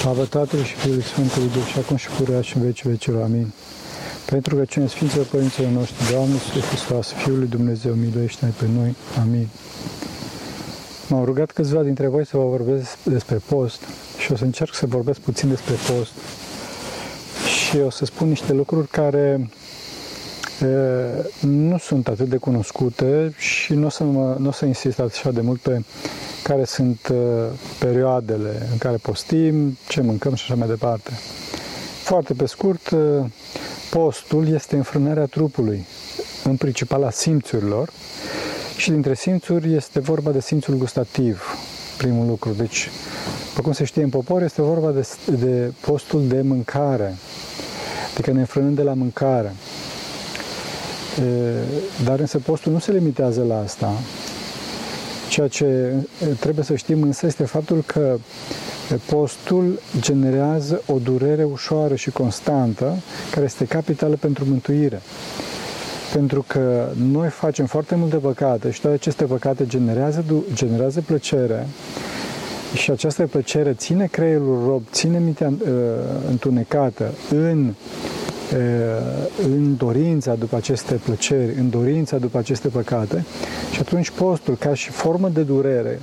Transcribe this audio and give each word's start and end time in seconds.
Slavă 0.00 0.24
Tatălui 0.24 0.64
și 0.64 0.74
Fiului 0.74 1.02
Sfântului 1.02 1.48
Duh 1.48 1.64
și 1.72 1.78
acum 1.78 1.96
și 1.96 2.08
purea 2.08 2.40
și 2.40 2.56
în 2.56 2.62
vecii 2.62 2.90
vecilor. 2.90 3.22
Amin. 3.22 3.52
Pentru 4.26 4.56
că 4.56 4.64
cine 4.64 4.86
Sfinților 4.86 5.26
Părinților 5.26 5.70
noștri, 5.70 6.10
Doamne 6.10 6.34
Iisuse 6.34 6.60
Hristos, 6.60 7.12
Fiul 7.12 7.38
lui 7.38 7.48
Dumnezeu, 7.48 7.92
miluiește-ne 7.92 8.52
pe 8.58 8.64
noi. 8.76 8.96
Amin. 9.20 9.48
M-au 11.08 11.24
rugat 11.24 11.50
câțiva 11.50 11.82
dintre 11.82 12.08
voi 12.08 12.26
să 12.26 12.36
vă 12.36 12.42
vorbesc 12.42 12.96
despre 13.02 13.40
post 13.48 13.80
și 14.18 14.32
o 14.32 14.36
să 14.36 14.44
încerc 14.44 14.74
să 14.74 14.86
vorbesc 14.86 15.20
puțin 15.20 15.48
despre 15.48 15.74
post 15.74 16.12
și 17.46 17.76
o 17.76 17.90
să 17.90 18.04
spun 18.04 18.28
niște 18.28 18.52
lucruri 18.52 18.88
care 18.88 19.50
nu 21.40 21.78
sunt 21.78 22.08
atât 22.08 22.28
de 22.28 22.36
cunoscute 22.36 23.34
și 23.38 23.72
nu 23.72 23.86
o 23.86 23.88
să, 23.88 24.04
mă, 24.04 24.36
nu 24.38 24.48
o 24.48 24.52
să 24.52 24.64
insist 24.64 24.98
așa 24.98 25.30
de 25.30 25.40
mult 25.40 25.60
pe 25.60 25.82
care 26.42 26.64
sunt 26.64 27.12
perioadele 27.78 28.68
în 28.70 28.78
care 28.78 28.96
postim, 28.96 29.78
ce 29.88 30.00
mâncăm 30.00 30.34
și 30.34 30.44
așa 30.44 30.54
mai 30.54 30.68
departe. 30.68 31.10
Foarte 32.02 32.32
pe 32.32 32.46
scurt, 32.46 32.94
postul 33.90 34.48
este 34.48 34.76
înfrânarea 34.76 35.26
trupului, 35.26 35.86
în 36.44 36.56
principal 36.56 37.04
a 37.04 37.10
simțurilor, 37.10 37.90
și 38.76 38.90
dintre 38.90 39.14
simțuri 39.14 39.74
este 39.74 40.00
vorba 40.00 40.30
de 40.30 40.40
simțul 40.40 40.74
gustativ, 40.74 41.42
primul 41.96 42.26
lucru. 42.26 42.50
Deci, 42.50 42.90
după 43.48 43.62
cum 43.62 43.72
se 43.72 43.84
știe 43.84 44.02
în 44.02 44.08
popor, 44.08 44.42
este 44.42 44.62
vorba 44.62 44.90
de, 44.90 45.06
de 45.26 45.72
postul 45.80 46.26
de 46.26 46.40
mâncare, 46.40 47.16
adică 48.12 48.32
ne 48.32 48.40
înfrânăm 48.40 48.74
de 48.74 48.82
la 48.82 48.94
mâncare. 48.94 49.54
Dar 52.04 52.18
însă 52.18 52.38
postul 52.38 52.72
nu 52.72 52.78
se 52.78 52.92
limitează 52.92 53.44
la 53.48 53.60
asta. 53.60 53.92
Ceea 55.30 55.48
ce 55.48 55.92
trebuie 56.40 56.64
să 56.64 56.74
știm 56.76 57.02
însă 57.02 57.26
este 57.26 57.44
faptul 57.44 57.82
că 57.86 58.16
postul 59.06 59.80
generează 60.00 60.82
o 60.86 60.98
durere 60.98 61.44
ușoară 61.44 61.94
și 61.94 62.10
constantă, 62.10 62.94
care 63.30 63.44
este 63.44 63.64
capitală 63.64 64.14
pentru 64.20 64.44
mântuire. 64.44 65.00
Pentru 66.12 66.44
că 66.46 66.88
noi 67.10 67.28
facem 67.28 67.66
foarte 67.66 67.94
multe 67.94 68.16
păcate 68.16 68.70
și 68.70 68.80
toate 68.80 68.96
aceste 68.96 69.24
păcate 69.24 69.66
generează, 69.66 70.24
generează 70.54 71.00
plăcere 71.06 71.66
și 72.74 72.90
această 72.90 73.26
plăcere 73.26 73.72
ține 73.72 74.06
creierul 74.06 74.64
rob, 74.66 74.82
ține 74.92 75.18
mintea 75.18 75.48
uh, 75.48 75.68
întunecată 76.28 77.14
în 77.30 77.74
în 79.42 79.76
dorința 79.76 80.34
după 80.34 80.56
aceste 80.56 80.94
plăceri, 80.94 81.58
în 81.58 81.70
dorința 81.70 82.16
după 82.16 82.38
aceste 82.38 82.68
păcate 82.68 83.24
și 83.72 83.80
atunci 83.80 84.10
postul 84.10 84.56
ca 84.56 84.74
și 84.74 84.90
formă 84.90 85.28
de 85.28 85.42
durere, 85.42 86.00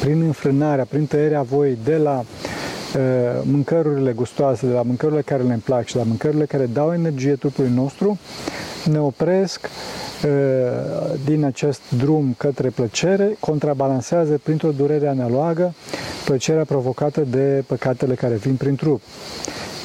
prin 0.00 0.22
înfrânarea, 0.22 0.84
prin 0.84 1.06
tăierea 1.06 1.42
voi 1.42 1.78
de 1.84 1.96
la 1.96 2.24
mâncărurile 3.42 4.12
gustoase, 4.12 4.66
de 4.66 4.72
la 4.72 4.82
mâncărurile 4.82 5.22
care 5.22 5.42
ne 5.42 5.58
plac 5.64 5.86
și 5.86 5.92
de 5.92 5.98
la 5.98 6.04
mâncărurile 6.04 6.44
care 6.44 6.66
dau 6.72 6.92
energie 6.92 7.34
trupului 7.34 7.70
nostru, 7.74 8.18
ne 8.84 9.00
opresc 9.00 9.68
din 11.24 11.44
acest 11.44 11.80
drum 11.98 12.34
către 12.38 12.68
plăcere, 12.68 13.36
contrabalansează 13.40 14.40
printr-o 14.42 14.70
durere 14.70 15.08
analogă 15.08 15.74
plăcerea 16.24 16.64
provocată 16.64 17.20
de 17.20 17.64
păcatele 17.66 18.14
care 18.14 18.34
vin 18.34 18.54
prin 18.54 18.74
trup. 18.74 19.00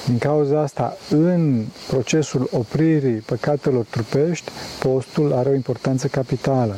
Din 0.06 0.18
cauza 0.18 0.62
asta, 0.62 0.98
în 1.10 1.66
procesul 1.88 2.48
opririi 2.52 3.18
păcatelor 3.18 3.86
trupești, 3.90 4.52
postul 4.80 5.34
are 5.34 5.50
o 5.50 5.54
importanță 5.54 6.08
capitală. 6.08 6.78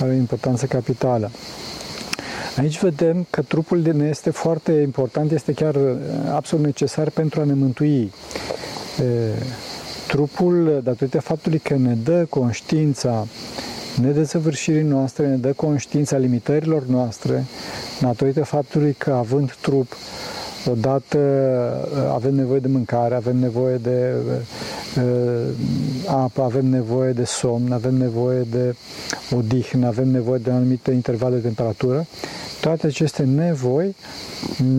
Are 0.00 0.10
o 0.10 0.14
importanță 0.14 0.66
capitală. 0.66 1.30
Aici 2.56 2.80
vedem 2.80 3.26
că 3.30 3.42
trupul 3.42 3.78
ne 3.94 4.08
este 4.08 4.30
foarte 4.30 4.72
important, 4.72 5.32
este 5.32 5.52
chiar 5.52 5.76
absolut 6.32 6.64
necesar 6.64 7.10
pentru 7.10 7.40
a 7.40 7.44
ne 7.44 7.52
mântui. 7.52 8.12
Trupul, 10.06 10.80
datorită 10.84 11.20
faptului 11.20 11.58
că 11.58 11.74
ne 11.76 11.94
dă 11.94 12.26
conștiința 12.28 13.26
nedesăvârșirii 14.00 14.82
noastre, 14.82 15.26
ne 15.26 15.36
dă 15.36 15.52
conștiința 15.52 16.16
limitărilor 16.16 16.82
noastre, 16.86 17.44
datorită 18.00 18.44
faptului 18.44 18.94
că 18.98 19.12
având 19.12 19.52
trup, 19.60 19.96
Odată 20.70 21.18
uh, 21.18 22.10
avem 22.12 22.34
nevoie 22.34 22.60
de 22.60 22.68
mâncare, 22.68 23.14
avem 23.14 23.36
nevoie 23.36 23.76
de 23.76 24.12
uh, 24.96 25.02
apă, 26.06 26.42
avem 26.42 26.66
nevoie 26.66 27.12
de 27.12 27.24
somn, 27.24 27.72
avem 27.72 27.94
nevoie 27.94 28.46
de 28.50 28.74
odihnă, 29.34 29.86
avem 29.86 30.08
nevoie 30.08 30.38
de 30.38 30.50
anumite 30.50 30.90
intervale 30.90 31.34
de 31.34 31.40
temperatură. 31.40 32.06
Toate 32.60 32.86
aceste 32.86 33.22
nevoi 33.22 33.96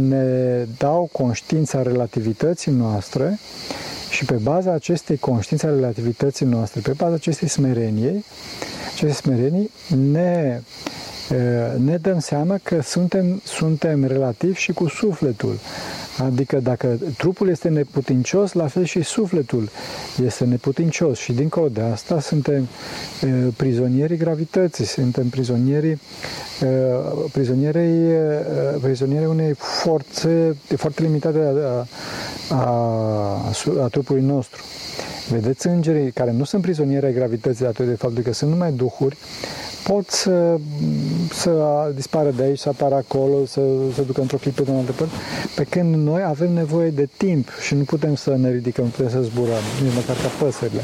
ne 0.08 0.66
dau 0.78 1.10
conștiința 1.12 1.82
relativității 1.82 2.72
noastre 2.72 3.40
și 4.10 4.26
pe 4.26 4.34
baza 4.34 4.72
acestei 4.72 5.18
conștiințe 5.18 5.68
a 5.68 5.70
relativității 5.70 6.46
noastre, 6.46 6.82
pe 6.82 6.94
baza 6.98 7.14
acestei 7.14 7.48
smereniei, 7.48 8.26
acestei 8.94 9.14
smerenii 9.14 9.72
ne 10.12 10.62
ne 11.78 11.98
dăm 11.98 12.20
seama 12.20 12.60
că 12.64 12.82
suntem, 12.82 13.42
suntem 13.44 14.06
relativ 14.06 14.56
și 14.56 14.72
cu 14.72 14.88
sufletul. 14.88 15.60
Adică 16.18 16.60
dacă 16.60 16.98
trupul 17.18 17.50
este 17.50 17.70
neputincios, 17.70 18.54
la 18.54 18.68
fel 18.68 18.84
și 18.84 19.02
sufletul 19.02 19.70
este 20.24 20.46
neputincios 20.46 21.20
și 21.20 21.34
dincolo 21.34 21.68
de 21.68 21.82
asta 21.82 22.20
suntem 22.20 22.68
e, 23.22 23.28
prizonierii 23.58 24.18
gravității, 24.18 24.86
suntem 24.86 25.28
prizonierii, 25.28 26.00
e, 26.62 26.68
prizonierii, 27.32 28.10
e, 28.10 28.46
prizonierii 28.82 29.28
unei 29.28 29.54
forțe 29.54 30.56
foarte 30.76 31.02
limitate 31.02 31.40
a, 31.40 31.86
a, 32.50 32.56
a, 32.56 33.54
a 33.84 33.88
trupului 33.88 34.22
nostru. 34.22 34.62
Vedeți 35.30 35.68
îngerii 35.68 36.12
care 36.12 36.32
nu 36.32 36.44
sunt 36.44 36.62
prizonieri 36.62 37.06
ai 37.06 37.14
gravității 37.14 37.66
datorită 37.66 37.92
de 37.94 37.98
faptul 37.98 38.24
că 38.24 38.34
sunt 38.34 38.50
numai 38.50 38.72
duhuri, 38.72 39.18
pot 39.84 40.10
să, 40.10 40.58
să 41.34 41.52
dispară 41.96 42.32
de 42.32 42.44
aici, 42.44 42.60
să 42.60 42.70
apară 42.70 42.96
acolo, 42.96 43.46
să 43.46 43.62
se 43.96 44.02
ducă 44.02 44.22
într-o 44.22 44.38
clipă 44.38 44.64
de 44.64 44.72
altă 44.72 44.92
parte, 44.92 45.14
pe 45.56 45.64
când 45.64 45.96
noi 45.96 46.24
avem 46.24 46.52
nevoie 46.54 46.90
de 46.90 47.08
timp 47.18 47.50
și 47.62 47.76
nu 47.76 47.84
putem 47.84 48.16
să 48.16 48.36
ne 48.36 48.52
ridicăm, 48.52 48.84
nu 48.84 48.90
putem 48.90 49.10
să 49.10 49.22
zburăm, 49.22 49.64
nici 49.84 49.94
măcar 49.94 50.16
ca 50.16 50.46
păsările. 50.46 50.82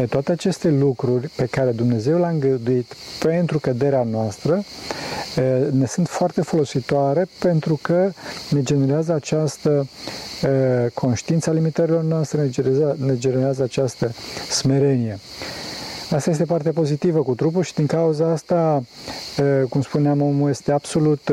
E, 0.00 0.06
toate 0.06 0.32
aceste 0.32 0.68
lucruri 0.68 1.28
pe 1.36 1.46
care 1.46 1.70
Dumnezeu 1.70 2.18
le-a 2.18 2.28
îngăduit 2.28 2.92
pentru 3.18 3.58
căderea 3.58 4.02
noastră 4.02 4.64
e, 5.36 5.40
ne 5.70 5.86
sunt 5.86 6.08
foarte 6.08 6.42
folositoare 6.42 7.28
pentru 7.38 7.78
că 7.82 8.12
ne 8.50 8.62
generează 8.62 9.12
această 9.12 9.86
e, 10.42 10.88
conștiință 10.94 11.50
a 11.50 11.52
limitărilor 11.52 12.02
noastre, 12.02 12.40
ne 12.40 12.48
generează, 12.48 12.96
ne 13.04 13.18
generează 13.18 13.62
această 13.62 14.12
smerenie. 14.50 15.18
Asta 16.14 16.30
este 16.30 16.44
partea 16.44 16.72
pozitivă 16.72 17.22
cu 17.22 17.34
trupul 17.34 17.62
și 17.62 17.74
din 17.74 17.86
cauza 17.86 18.30
asta, 18.30 18.82
cum 19.68 19.82
spuneam, 19.82 20.22
omul 20.22 20.48
este 20.48 20.72
absolut 20.72 21.30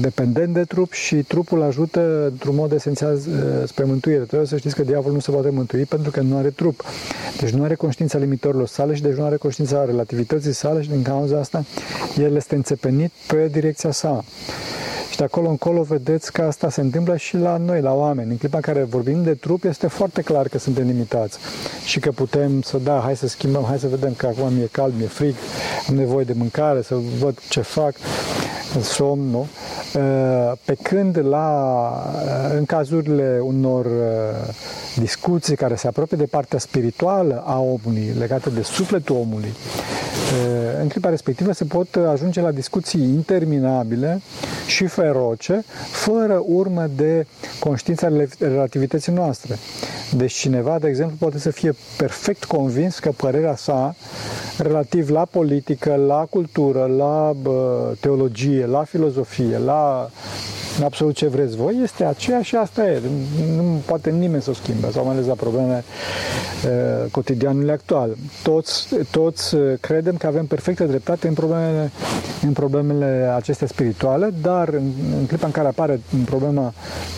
dependent 0.00 0.54
de 0.54 0.64
trup 0.64 0.92
și 0.92 1.14
trupul 1.16 1.62
ajută 1.62 2.26
într-un 2.30 2.54
mod 2.54 2.72
esențial 2.72 3.18
spre 3.66 3.84
mântuire. 3.84 4.22
Trebuie 4.22 4.48
să 4.48 4.56
știți 4.56 4.74
că 4.74 4.82
diavolul 4.82 5.14
nu 5.14 5.20
se 5.20 5.30
poate 5.30 5.50
mântui 5.50 5.84
pentru 5.84 6.10
că 6.10 6.20
nu 6.20 6.36
are 6.36 6.50
trup. 6.50 6.84
Deci 7.40 7.50
nu 7.50 7.62
are 7.62 7.74
conștiința 7.74 8.18
limitorilor 8.18 8.66
sale 8.66 8.94
și 8.94 9.02
deci 9.02 9.16
nu 9.16 9.24
are 9.24 9.36
conștiința 9.36 9.84
relativității 9.84 10.52
sale 10.52 10.82
și 10.82 10.88
din 10.88 11.02
cauza 11.02 11.38
asta 11.38 11.64
el 12.18 12.36
este 12.36 12.54
înțepenit 12.54 13.12
pe 13.26 13.48
direcția 13.52 13.90
sa. 13.90 14.24
Și 15.14 15.20
de 15.20 15.26
acolo 15.26 15.48
încolo 15.48 15.82
vedeți 15.82 16.32
că 16.32 16.42
asta 16.42 16.70
se 16.70 16.80
întâmplă 16.80 17.16
și 17.16 17.36
la 17.36 17.56
noi, 17.56 17.80
la 17.80 17.92
oameni. 17.92 18.30
În 18.30 18.36
clipa 18.36 18.56
în 18.56 18.62
care 18.62 18.82
vorbim 18.82 19.22
de 19.22 19.34
trup, 19.34 19.64
este 19.64 19.86
foarte 19.86 20.22
clar 20.22 20.48
că 20.48 20.58
suntem 20.58 20.86
limitați 20.86 21.38
și 21.84 22.00
că 22.00 22.10
putem 22.10 22.62
să, 22.62 22.78
da, 22.78 23.00
hai 23.04 23.16
să 23.16 23.26
schimbăm, 23.26 23.64
hai 23.64 23.78
să 23.78 23.88
vedem 23.88 24.14
că 24.14 24.26
acum 24.26 24.52
mi-e 24.52 24.68
cald, 24.70 24.92
mi-e 24.96 25.06
frig, 25.06 25.34
am 25.88 25.94
nevoie 25.94 26.24
de 26.24 26.32
mâncare, 26.36 26.82
să 26.82 26.96
văd 27.18 27.38
ce 27.48 27.60
fac, 27.60 27.94
somn, 28.82 29.20
nu? 29.30 29.46
Uh, 29.94 30.52
pe 30.64 30.74
când 30.82 31.18
la, 31.18 31.48
uh, 32.24 32.56
în 32.56 32.64
cazurile 32.64 33.38
unor 33.42 33.84
uh, 33.84 34.54
discuții 34.96 35.56
care 35.56 35.74
se 35.74 35.86
apropie 35.86 36.16
de 36.16 36.24
partea 36.24 36.58
spirituală 36.58 37.42
a 37.46 37.58
omului, 37.58 38.14
legată 38.18 38.50
de 38.50 38.62
sufletul 38.62 39.16
omului, 39.16 39.52
în 40.80 40.88
clipa 40.88 41.08
respectivă 41.08 41.52
se 41.52 41.64
pot 41.64 41.96
ajunge 42.12 42.40
la 42.40 42.50
discuții 42.50 43.00
interminabile 43.00 44.20
și 44.66 44.86
feroce, 44.86 45.64
fără 45.90 46.42
urmă 46.46 46.86
de 46.96 47.26
conștiința 47.58 48.08
relativității 48.38 49.12
noastre. 49.12 49.58
Deci 50.16 50.32
cineva, 50.32 50.78
de 50.78 50.88
exemplu, 50.88 51.16
poate 51.18 51.38
să 51.38 51.50
fie 51.50 51.74
perfect 51.96 52.44
convins 52.44 52.98
că 52.98 53.10
părerea 53.16 53.56
sa 53.56 53.94
relativ 54.58 55.10
la 55.10 55.24
politică, 55.24 55.94
la 56.06 56.26
cultură, 56.30 56.86
la 56.96 57.32
bă, 57.42 57.92
teologie, 58.00 58.66
la 58.66 58.84
filozofie, 58.84 59.58
la 59.58 60.10
absolut 60.82 61.14
ce 61.14 61.26
vreți 61.26 61.56
voi, 61.56 61.78
este 61.82 62.04
aceea 62.04 62.42
și 62.42 62.56
asta 62.56 62.86
e. 62.86 63.00
Nu 63.56 63.82
poate 63.86 64.10
nimeni 64.10 64.42
să 64.42 64.50
o 64.50 64.52
schimbe, 64.52 64.90
sau 64.90 65.04
mai 65.04 65.14
ales 65.14 65.26
la 65.26 65.34
probleme 65.34 65.84
uh, 66.64 67.10
cotidianului 67.10 67.70
actual. 67.70 68.16
Toți, 68.42 68.88
toți 69.10 69.54
uh, 69.54 69.72
credem 69.80 70.16
că 70.16 70.26
avem 70.26 70.46
perfectă 70.46 70.84
dreptate 70.84 71.28
în 71.28 71.34
problemele, 71.34 71.90
în 72.42 72.52
problemele 72.52 73.32
acestea 73.36 73.66
spirituale, 73.66 74.34
dar 74.42 74.68
în, 74.68 74.90
în 75.18 75.26
clipa 75.26 75.46
în 75.46 75.52
care 75.52 75.68
apare 75.68 76.00
problema 76.24 76.72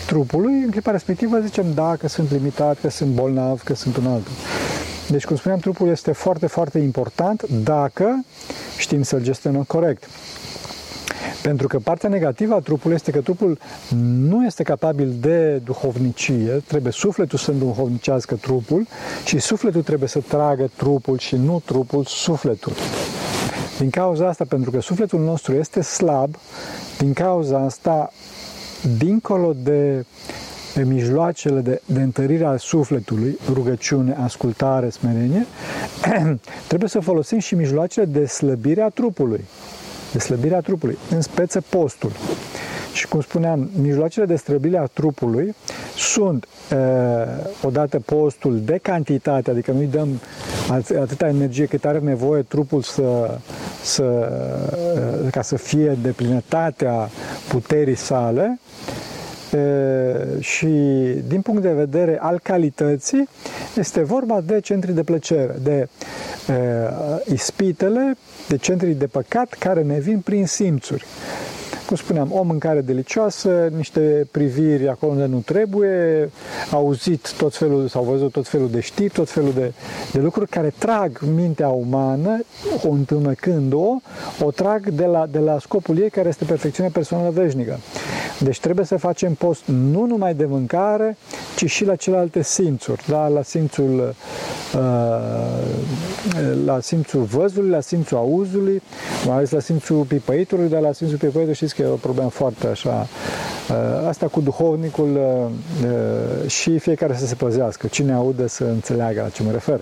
trupului, 0.05 0.53
în 0.63 0.69
clipa 0.69 0.91
respectivă 0.91 1.39
zicem 1.39 1.65
da, 1.73 1.95
că 1.99 2.07
sunt 2.07 2.31
limitat, 2.31 2.77
că 2.81 2.89
sunt 2.89 3.09
bolnav, 3.09 3.61
că 3.63 3.75
sunt 3.75 3.97
un 3.97 4.07
altul. 4.07 4.31
Deci, 5.09 5.25
cum 5.25 5.35
spuneam, 5.35 5.59
trupul 5.59 5.89
este 5.89 6.11
foarte, 6.11 6.47
foarte 6.47 6.79
important 6.79 7.45
dacă 7.63 8.25
știm 8.77 9.03
să-l 9.03 9.21
gestionăm 9.21 9.63
corect. 9.63 10.03
Pentru 11.41 11.67
că 11.67 11.79
partea 11.79 12.09
negativă 12.09 12.53
a 12.53 12.59
trupului 12.59 12.95
este 12.95 13.11
că 13.11 13.21
trupul 13.21 13.59
nu 13.99 14.45
este 14.45 14.63
capabil 14.63 15.13
de 15.19 15.55
duhovnicie, 15.57 16.63
trebuie 16.67 16.91
sufletul 16.91 17.37
să 17.37 17.51
duhovnicească 17.51 18.35
trupul 18.35 18.87
și 19.25 19.39
sufletul 19.39 19.83
trebuie 19.83 20.09
să 20.09 20.19
tragă 20.27 20.69
trupul 20.75 21.17
și 21.17 21.35
nu 21.35 21.61
trupul 21.65 22.05
sufletul. 22.05 22.73
Din 23.77 23.89
cauza 23.89 24.27
asta, 24.27 24.45
pentru 24.49 24.71
că 24.71 24.81
sufletul 24.81 25.19
nostru 25.19 25.53
este 25.53 25.81
slab, 25.81 26.35
din 26.97 27.13
cauza 27.13 27.59
asta, 27.59 28.13
dincolo 28.97 29.55
de 29.63 30.05
mijloacele 30.85 31.59
de, 31.59 31.81
de 31.85 32.01
întărire 32.01 32.45
a 32.45 32.57
sufletului, 32.57 33.37
rugăciune, 33.53 34.17
ascultare, 34.23 34.89
smerenie, 34.89 35.45
trebuie 36.67 36.89
să 36.89 36.99
folosim 36.99 37.39
și 37.39 37.55
mijloacele 37.55 38.05
de 38.05 38.25
slăbire 38.25 38.81
a 38.81 38.89
trupului. 38.89 39.45
De 40.11 40.19
slăbire 40.19 40.55
a 40.55 40.59
trupului, 40.59 40.97
în 41.11 41.21
speță 41.21 41.61
postul. 41.69 42.11
Și 42.93 43.07
cum 43.07 43.21
spuneam, 43.21 43.69
mijloacele 43.81 44.25
de 44.25 44.35
străbire 44.35 44.77
a 44.77 44.85
trupului 44.85 45.55
sunt 45.97 46.47
uh, 46.73 46.77
odată 47.61 47.99
postul 47.99 48.61
de 48.61 48.79
cantitate, 48.81 49.49
adică 49.49 49.71
nu-i 49.71 49.87
dăm 49.87 50.19
atâta 50.99 51.27
energie 51.27 51.65
cât 51.65 51.85
are 51.85 51.99
nevoie 51.99 52.41
trupul 52.41 52.81
să, 52.81 53.37
să, 53.83 54.03
uh, 54.03 55.31
ca 55.31 55.41
să 55.41 55.55
fie 55.55 55.97
de 56.01 56.09
plinătatea 56.09 57.09
puterii 57.47 57.95
sale, 57.95 58.59
și 60.39 60.67
din 61.27 61.41
punct 61.41 61.61
de 61.61 61.71
vedere 61.71 62.17
al 62.21 62.39
calității 62.43 63.27
este 63.75 64.03
vorba 64.03 64.41
de 64.41 64.59
centri 64.59 64.93
de 64.93 65.03
plăcere, 65.03 65.55
de 65.63 65.87
ispitele, 67.25 68.17
de 68.47 68.57
centri 68.57 68.93
de 68.93 69.07
păcat 69.07 69.55
care 69.59 69.83
ne 69.83 69.99
vin 69.99 70.19
prin 70.19 70.45
simțuri 70.45 71.05
cum 71.87 71.95
spuneam, 71.95 72.31
o 72.31 72.43
mâncare 72.43 72.81
delicioasă, 72.81 73.69
niște 73.75 74.27
priviri 74.31 74.87
acolo 74.87 75.11
unde 75.11 75.25
nu 75.25 75.39
trebuie, 75.39 76.29
auzit 76.71 77.33
tot 77.37 77.55
felul 77.55 77.87
sau 77.87 78.03
văzut 78.03 78.31
tot 78.31 78.47
felul 78.47 78.69
de 78.69 78.79
știri, 78.79 79.13
tot 79.13 79.29
felul 79.29 79.53
de, 79.53 79.73
de 80.11 80.19
lucruri 80.19 80.49
care 80.49 80.73
trag 80.77 81.19
mintea 81.35 81.67
umană, 81.67 82.39
o 82.83 82.89
întâlnăcând-o, 82.89 83.95
o 84.43 84.51
trag 84.51 84.89
de 84.89 85.05
la, 85.05 85.27
de 85.31 85.39
la 85.39 85.59
scopul 85.59 85.97
ei 85.99 86.09
care 86.09 86.27
este 86.27 86.45
perfecțiunea 86.45 86.91
personală 86.91 87.29
veșnică. 87.29 87.79
Deci 88.39 88.59
trebuie 88.59 88.85
să 88.85 88.97
facem 88.97 89.33
post 89.33 89.61
nu 89.65 90.05
numai 90.05 90.33
de 90.33 90.45
mâncare, 90.45 91.17
ci 91.55 91.69
și 91.69 91.85
la 91.85 91.95
celelalte 91.95 92.43
simțuri, 92.43 93.03
da? 93.07 93.27
la 93.27 93.41
simțul 93.41 94.13
uh, 94.75 94.81
la 96.65 96.79
simțul 96.79 97.21
văzului, 97.21 97.69
la 97.69 97.79
simțul 97.79 98.17
auzului, 98.17 98.81
mai 99.25 99.35
ales 99.35 99.51
la 99.51 99.59
simțul 99.59 100.03
pipăitului, 100.03 100.69
dar 100.69 100.81
la 100.81 100.91
simțul 100.91 101.17
pipăitului 101.17 101.53
știți 101.55 101.75
că 101.75 101.81
e 101.81 101.85
o 101.85 101.95
problemă 101.95 102.29
foarte 102.29 102.67
așa. 102.67 103.07
Uh, 103.69 104.07
asta 104.07 104.27
cu 104.27 104.41
duhovnicul 104.41 105.15
uh, 105.15 105.89
uh, 105.89 106.49
și 106.49 106.77
fiecare 106.77 107.15
să 107.15 107.25
se 107.25 107.35
păzească. 107.35 107.87
Cine 107.87 108.13
aude 108.13 108.47
să 108.47 108.63
înțeleagă 108.63 109.21
la 109.21 109.29
ce 109.29 109.43
mă 109.43 109.51
refer. 109.51 109.81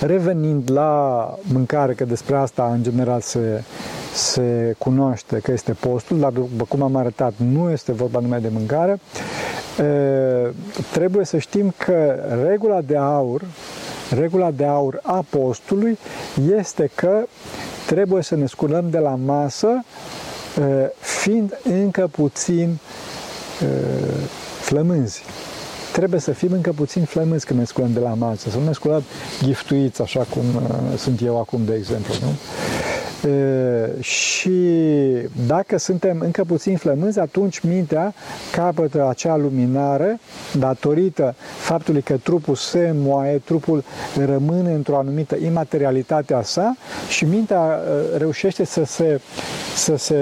Revenind 0.00 0.70
la 0.70 1.34
mâncare, 1.42 1.94
că 1.94 2.04
despre 2.04 2.36
asta 2.36 2.70
în 2.74 2.82
general 2.82 3.20
se, 3.20 3.64
se 4.14 4.74
cunoaște 4.78 5.38
că 5.38 5.52
este 5.52 5.72
postul, 5.72 6.18
dar 6.18 6.30
după 6.30 6.64
cum 6.68 6.82
am 6.82 6.96
arătat, 6.96 7.32
nu 7.36 7.70
este 7.70 7.92
vorba 7.92 8.18
numai 8.20 8.40
de 8.40 8.48
mâncare. 8.52 9.00
Trebuie 10.92 11.24
să 11.24 11.38
știm 11.38 11.74
că 11.76 12.24
regula 12.48 12.80
de 12.80 12.96
aur, 12.96 13.42
regula 14.10 14.50
de 14.50 14.64
aur 14.64 15.00
a 15.02 15.24
postului 15.30 15.98
este 16.56 16.90
că 16.94 17.18
trebuie 17.86 18.22
să 18.22 18.36
ne 18.36 18.46
sculăm 18.46 18.90
de 18.90 18.98
la 18.98 19.18
masă 19.24 19.84
fiind 20.98 21.58
încă 21.64 22.08
puțin 22.10 22.78
flămânzi. 24.60 25.22
Trebuie 25.92 26.20
să 26.20 26.32
fim 26.32 26.52
încă 26.52 26.72
puțin 26.72 27.04
flămânzi 27.04 27.46
când 27.46 27.58
ne 27.58 27.64
sculăm 27.64 27.92
de 27.92 27.98
la 28.00 28.14
masă, 28.14 28.50
să 28.50 28.58
nu 28.58 28.64
ne 28.64 28.72
sculăm 28.72 29.02
giftuiți, 29.42 30.02
așa 30.02 30.26
cum 30.30 30.42
sunt 30.96 31.20
eu 31.22 31.38
acum, 31.38 31.64
de 31.64 31.74
exemplu. 31.74 32.14
Nu? 32.20 32.32
Și 34.00 34.50
dacă 35.46 35.78
suntem 35.78 36.20
încă 36.20 36.44
puțin 36.44 36.76
flămânzi, 36.76 37.18
atunci 37.18 37.60
mintea 37.60 38.14
capătă 38.52 39.08
acea 39.08 39.36
luminare 39.36 40.20
datorită 40.58 41.34
faptului 41.58 42.02
că 42.02 42.16
trupul 42.22 42.54
se 42.54 42.94
moaie, 42.94 43.38
trupul 43.44 43.84
rămâne 44.24 44.72
într-o 44.72 44.96
anumită 44.96 45.36
imaterialitate 45.36 46.34
a 46.34 46.42
sa 46.42 46.76
și 47.08 47.24
mintea 47.24 47.80
reușește 48.16 48.64
să 48.64 48.84
se, 48.84 49.20
să 49.76 49.96
se 49.96 50.16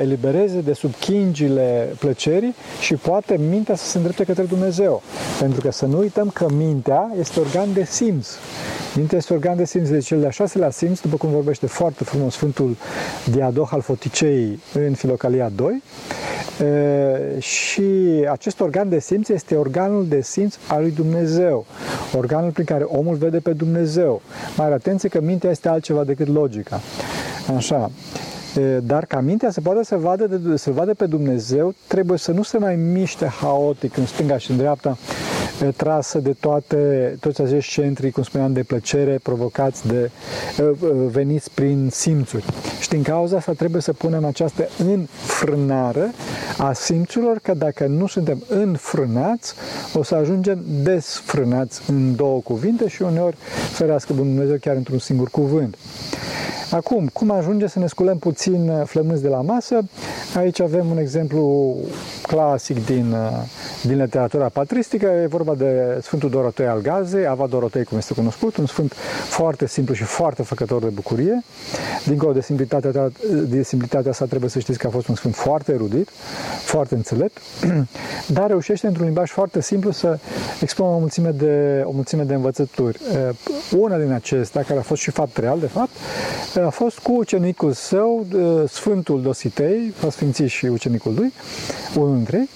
elibereze 0.00 0.60
de 0.60 0.72
sub 0.72 0.94
chingile 0.94 1.88
plăcerii 1.98 2.54
și 2.80 2.94
poate 2.94 3.38
mintea 3.50 3.74
să 3.76 3.86
se 3.86 3.96
îndrepte 3.96 4.24
către 4.24 4.42
Dumnezeu. 4.42 5.02
Pentru 5.40 5.60
că 5.60 5.70
să 5.70 5.86
nu 5.86 5.98
uităm 5.98 6.28
că 6.28 6.46
mintea 6.52 7.12
este 7.18 7.40
organ 7.40 7.72
de 7.72 7.84
simț. 7.84 8.28
Mintea 8.96 9.18
este 9.18 9.32
organ 9.32 9.56
de 9.56 9.64
simț, 9.64 9.88
deci 9.88 10.06
cel 10.06 10.20
de-a 10.20 10.30
șaselea 10.30 10.70
simț, 10.70 11.00
după 11.00 11.16
cum 11.16 11.30
vorbește 11.30 11.66
foarte 11.66 12.04
frumos 12.04 12.34
Sfântul 12.40 12.76
Diadoh 13.30 13.68
al 13.70 13.80
Foticei 13.80 14.58
în 14.74 14.94
Filocalia 14.94 15.50
2, 15.54 15.82
și 17.38 17.90
acest 18.30 18.60
organ 18.60 18.88
de 18.88 18.98
simț 18.98 19.28
este 19.28 19.54
organul 19.54 20.06
de 20.08 20.20
simț 20.20 20.56
al 20.68 20.80
lui 20.80 20.90
Dumnezeu, 20.90 21.66
organul 22.16 22.50
prin 22.50 22.64
care 22.64 22.84
omul 22.84 23.16
vede 23.16 23.38
pe 23.38 23.52
Dumnezeu. 23.52 24.22
Mai 24.56 24.72
atenție 24.72 25.08
că 25.08 25.20
mintea 25.20 25.50
este 25.50 25.68
altceva 25.68 26.04
decât 26.04 26.28
logica. 26.28 26.80
Așa. 27.56 27.90
Dar 28.82 29.04
ca 29.04 29.20
mintea 29.20 29.50
să 29.50 29.60
poată 29.60 29.82
să 29.84 29.96
vadă, 29.96 30.26
de, 30.26 30.56
să 30.56 30.70
vadă 30.70 30.94
pe 30.94 31.06
Dumnezeu, 31.06 31.74
trebuie 31.86 32.18
să 32.18 32.32
nu 32.32 32.42
se 32.42 32.58
mai 32.58 32.76
miște 32.76 33.26
haotic 33.26 33.96
în 33.96 34.06
stânga 34.06 34.38
și 34.38 34.50
în 34.50 34.56
dreapta, 34.56 34.98
trasă 35.66 36.18
de 36.18 36.32
toate, 36.40 37.16
toți 37.20 37.40
acești 37.40 37.72
centri, 37.72 38.10
cum 38.10 38.22
spuneam, 38.22 38.52
de 38.52 38.62
plăcere 38.62 39.18
provocați 39.22 39.86
de 39.86 40.10
veniți 41.06 41.50
prin 41.50 41.88
simțuri. 41.90 42.44
Și 42.80 42.88
din 42.88 43.02
cauza 43.02 43.36
asta 43.36 43.52
trebuie 43.52 43.82
să 43.82 43.92
punem 43.92 44.24
această 44.24 44.68
înfrânare 44.78 46.12
a 46.58 46.72
simțurilor, 46.72 47.38
că 47.38 47.54
dacă 47.54 47.86
nu 47.86 48.06
suntem 48.06 48.42
înfrânați, 48.48 49.54
o 49.94 50.02
să 50.02 50.14
ajungem 50.14 50.64
desfrânați 50.82 51.80
în 51.90 52.16
două 52.16 52.40
cuvinte 52.40 52.88
și 52.88 53.02
uneori 53.02 53.36
ferească 53.72 54.12
Dumnezeu 54.12 54.56
chiar 54.60 54.76
într-un 54.76 54.98
singur 54.98 55.28
cuvânt. 55.30 55.76
Acum, 56.70 57.10
cum 57.12 57.30
ajunge 57.30 57.66
să 57.66 57.78
ne 57.78 57.86
sculăm 57.86 58.18
puțin 58.18 58.68
uh, 58.68 58.82
flămânzi 58.84 59.22
de 59.22 59.28
la 59.28 59.40
masă? 59.40 59.78
Aici 60.36 60.60
avem 60.60 60.90
un 60.90 60.98
exemplu 60.98 61.76
clasic 62.22 62.84
din, 62.84 63.12
uh, 63.12 63.28
din 63.82 64.00
literatura 64.00 64.48
patristică, 64.48 65.06
e 65.06 65.26
vorba 65.26 65.54
de 65.54 65.98
Sfântul 66.02 66.30
Dorotei 66.30 66.66
al 66.66 66.80
Gazei, 66.80 67.26
Ava 67.26 67.46
Dorotei, 67.46 67.84
cum 67.84 67.98
este 67.98 68.14
cunoscut, 68.14 68.56
un 68.56 68.66
sfânt 68.66 68.92
foarte 69.28 69.66
simplu 69.66 69.94
și 69.94 70.02
foarte 70.02 70.42
făcător 70.42 70.82
de 70.82 70.88
bucurie. 70.88 71.42
Dincolo 72.06 72.32
de 72.32 72.40
simplitatea, 72.40 73.10
de 73.48 73.62
simplitatea 73.62 74.12
sa, 74.12 74.24
trebuie 74.24 74.50
să 74.50 74.58
știți 74.58 74.78
că 74.78 74.86
a 74.86 74.90
fost 74.90 75.08
un 75.08 75.14
sfânt 75.14 75.34
foarte 75.34 75.72
erudit, 75.72 76.08
foarte 76.64 76.94
înțelept, 76.94 77.38
dar 78.36 78.46
reușește 78.46 78.86
într-un 78.86 79.04
limbaj 79.04 79.30
foarte 79.30 79.60
simplu 79.62 79.90
să 79.90 80.18
expună 80.60 80.88
o 80.88 80.98
mulțime 80.98 81.30
de, 81.30 81.82
o 81.84 81.90
mulțime 81.90 82.22
de 82.22 82.34
învățături. 82.34 82.98
Uh, 83.12 83.78
una 83.78 83.96
din 83.96 84.12
acestea, 84.12 84.62
care 84.62 84.78
a 84.78 84.82
fost 84.82 85.00
și 85.00 85.10
fapt 85.10 85.36
real, 85.36 85.58
de 85.58 85.66
fapt, 85.66 85.90
a 86.54 86.68
fost 86.68 86.98
cu 86.98 87.12
ucenicul 87.12 87.72
său, 87.72 88.26
Sfântul 88.68 89.22
Dositei, 89.22 89.94
a 90.06 90.10
sfințit 90.10 90.48
și 90.48 90.66
ucenicul 90.66 91.14
lui, 91.14 91.32
unul 91.96 92.14
dintre 92.14 92.36
ei, 92.36 92.48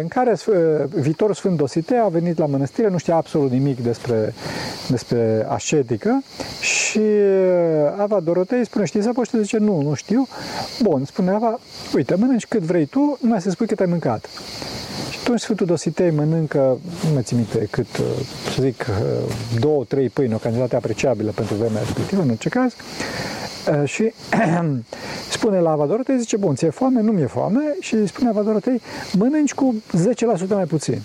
în 0.00 0.08
care 0.08 0.36
viitorul 0.88 1.34
Sfânt 1.34 1.56
Dositei 1.56 1.98
a 1.98 2.08
venit 2.08 2.38
la 2.38 2.46
mănăstire, 2.46 2.88
nu 2.88 2.98
știa 2.98 3.16
absolut 3.16 3.50
nimic 3.50 3.82
despre, 3.82 4.34
despre 4.88 5.46
ascetică 5.48 6.22
și 6.60 7.00
Ava 7.98 8.20
Dorotei 8.20 8.64
spune, 8.64 8.84
știi 8.84 9.02
să 9.02 9.10
poți? 9.12 9.30
Zice, 9.40 9.58
nu, 9.58 9.82
nu 9.82 9.94
știu. 9.94 10.28
Bun, 10.82 11.04
spune 11.04 11.30
Ava, 11.30 11.58
uite, 11.94 12.14
mănânci 12.14 12.46
cât 12.46 12.60
vrei 12.60 12.86
tu, 12.86 13.18
numai 13.20 13.40
să 13.40 13.50
spui 13.50 13.66
cât 13.66 13.80
ai 13.80 13.86
mâncat. 13.86 14.28
Și 15.30 15.36
atunci 15.36 15.48
Sfântul 15.48 15.66
Dositei 15.66 16.10
mănâncă, 16.10 16.78
nu 17.04 17.12
mai 17.12 17.22
țin 17.22 17.36
minte 17.36 17.68
cât, 17.70 17.86
să 18.54 18.62
zic, 18.62 18.86
două, 19.60 19.84
trei 19.84 20.08
pâini, 20.08 20.34
o 20.34 20.36
cantitate 20.36 20.76
apreciabilă 20.76 21.30
pentru 21.30 21.54
vremea 21.54 21.80
respectivă, 21.80 22.22
în 22.22 22.28
orice 22.28 22.48
caz, 22.48 22.74
Uh, 23.68 23.88
și 23.88 24.12
spune 25.36 25.58
la 25.58 25.70
Avadorotei, 25.70 26.18
zice, 26.18 26.36
bun, 26.36 26.54
ți-e 26.54 26.70
foame? 26.70 27.00
Nu 27.00 27.12
mi-e 27.12 27.26
foame. 27.26 27.60
Și 27.80 28.06
spune 28.06 28.28
Avadorotei, 28.28 28.80
mănânci 29.18 29.54
cu 29.54 29.82
10% 30.46 30.48
mai 30.48 30.64
puțin. 30.64 31.02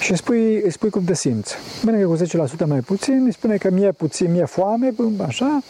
Și 0.00 0.14
spui, 0.14 0.60
îi 0.60 0.72
spui 0.72 0.90
cum 0.90 1.04
te 1.04 1.14
simți. 1.14 1.54
Mănâncă 1.82 2.06
cu 2.06 2.16
10% 2.64 2.66
mai 2.66 2.80
puțin, 2.80 3.22
îi 3.24 3.32
spune 3.32 3.56
că 3.56 3.70
mi-e 3.70 3.92
puțin, 3.92 4.32
mi-e 4.32 4.44
foame, 4.44 4.94
așa, 5.26 5.62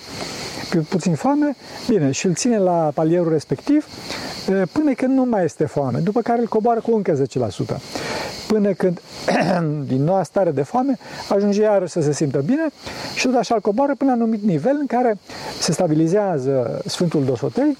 puțin 0.88 1.14
foame, 1.14 1.56
bine, 1.88 2.10
și 2.10 2.26
îl 2.26 2.34
ține 2.34 2.58
la 2.58 2.90
palierul 2.94 3.32
respectiv 3.32 3.86
până 4.72 4.92
când 4.92 5.16
nu 5.16 5.24
mai 5.24 5.44
este 5.44 5.66
foame, 5.66 5.98
după 5.98 6.20
care 6.20 6.40
îl 6.40 6.46
coboară 6.46 6.80
cu 6.80 6.94
încă 6.94 7.22
10% 7.22 7.76
până 8.48 8.72
când 8.72 9.00
din 9.92 10.04
noua 10.04 10.22
stare 10.22 10.50
de 10.50 10.62
foame 10.62 10.98
ajunge 11.28 11.62
iar 11.62 11.86
să 11.86 12.00
se 12.00 12.12
simtă 12.12 12.38
bine 12.38 12.66
și 13.14 13.26
tot 13.26 13.34
așa 13.34 13.54
îl 13.54 13.60
coboară 13.60 13.94
până 13.94 14.10
la 14.10 14.16
un 14.16 14.22
anumit 14.22 14.42
nivel 14.42 14.76
în 14.80 14.86
care 14.86 15.18
se 15.58 15.72
stabilizează 15.72 16.80
Sfântul 16.86 17.24
Dosotei, 17.24 17.76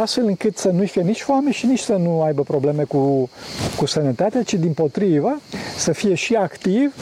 astfel 0.00 0.26
încât 0.26 0.56
să 0.56 0.68
nu-i 0.68 0.86
fie 0.86 1.02
nici 1.02 1.22
foame 1.22 1.52
și 1.52 1.66
nici 1.66 1.80
să 1.80 1.92
nu 1.92 2.22
aibă 2.22 2.42
probleme 2.42 2.82
cu, 2.82 3.30
cu 3.76 3.86
sănătatea, 3.86 4.42
ci 4.42 4.54
din 4.54 4.72
potrivă 4.72 5.40
să 5.76 5.92
fie 5.92 6.14
și 6.14 6.34
activ, 6.34 6.94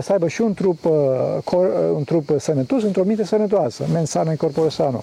să 0.00 0.12
aibă 0.12 0.28
și 0.28 0.40
un 0.40 0.54
trup, 0.54 0.84
un 1.94 2.04
trup 2.04 2.30
sănătos 2.38 2.82
într-o 2.82 3.02
minte 3.02 3.24
sănătoasă, 3.24 3.84
mens 3.92 4.10
sano 4.10 4.30
in 4.30 4.36
corpore 4.36 4.68
sano. 4.68 5.02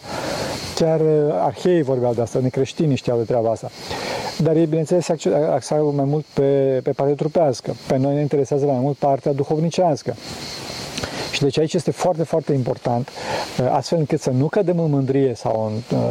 Chiar 0.75 1.01
arheii 1.41 1.81
vorbeau 1.81 2.13
de 2.13 2.21
asta, 2.21 2.39
necreștinii 2.41 2.95
știau 2.95 3.17
de 3.17 3.23
treaba 3.23 3.49
asta. 3.49 3.69
Dar 4.41 4.55
ei, 4.55 4.65
bineînțeles, 4.65 5.05
se 5.05 5.29
axează 5.51 5.83
mai 5.83 6.05
mult 6.05 6.25
pe, 6.33 6.79
pe 6.83 6.91
partea 6.91 7.15
trupească. 7.15 7.75
Pe 7.87 7.97
noi 7.97 8.13
ne 8.13 8.21
interesează 8.21 8.65
mai 8.65 8.79
mult 8.79 8.97
partea 8.97 9.33
duhovnicească. 9.33 10.15
Și 11.33 11.41
deci 11.41 11.57
aici 11.59 11.73
este 11.73 11.91
foarte, 11.91 12.23
foarte 12.23 12.53
important, 12.53 13.09
uh, 13.59 13.67
astfel 13.71 13.97
încât 13.97 14.21
să 14.21 14.29
nu 14.29 14.47
cădem 14.47 14.79
în 14.79 14.89
mândrie 14.89 15.33
sau 15.35 15.65
în 15.65 15.97
uh, 15.97 16.03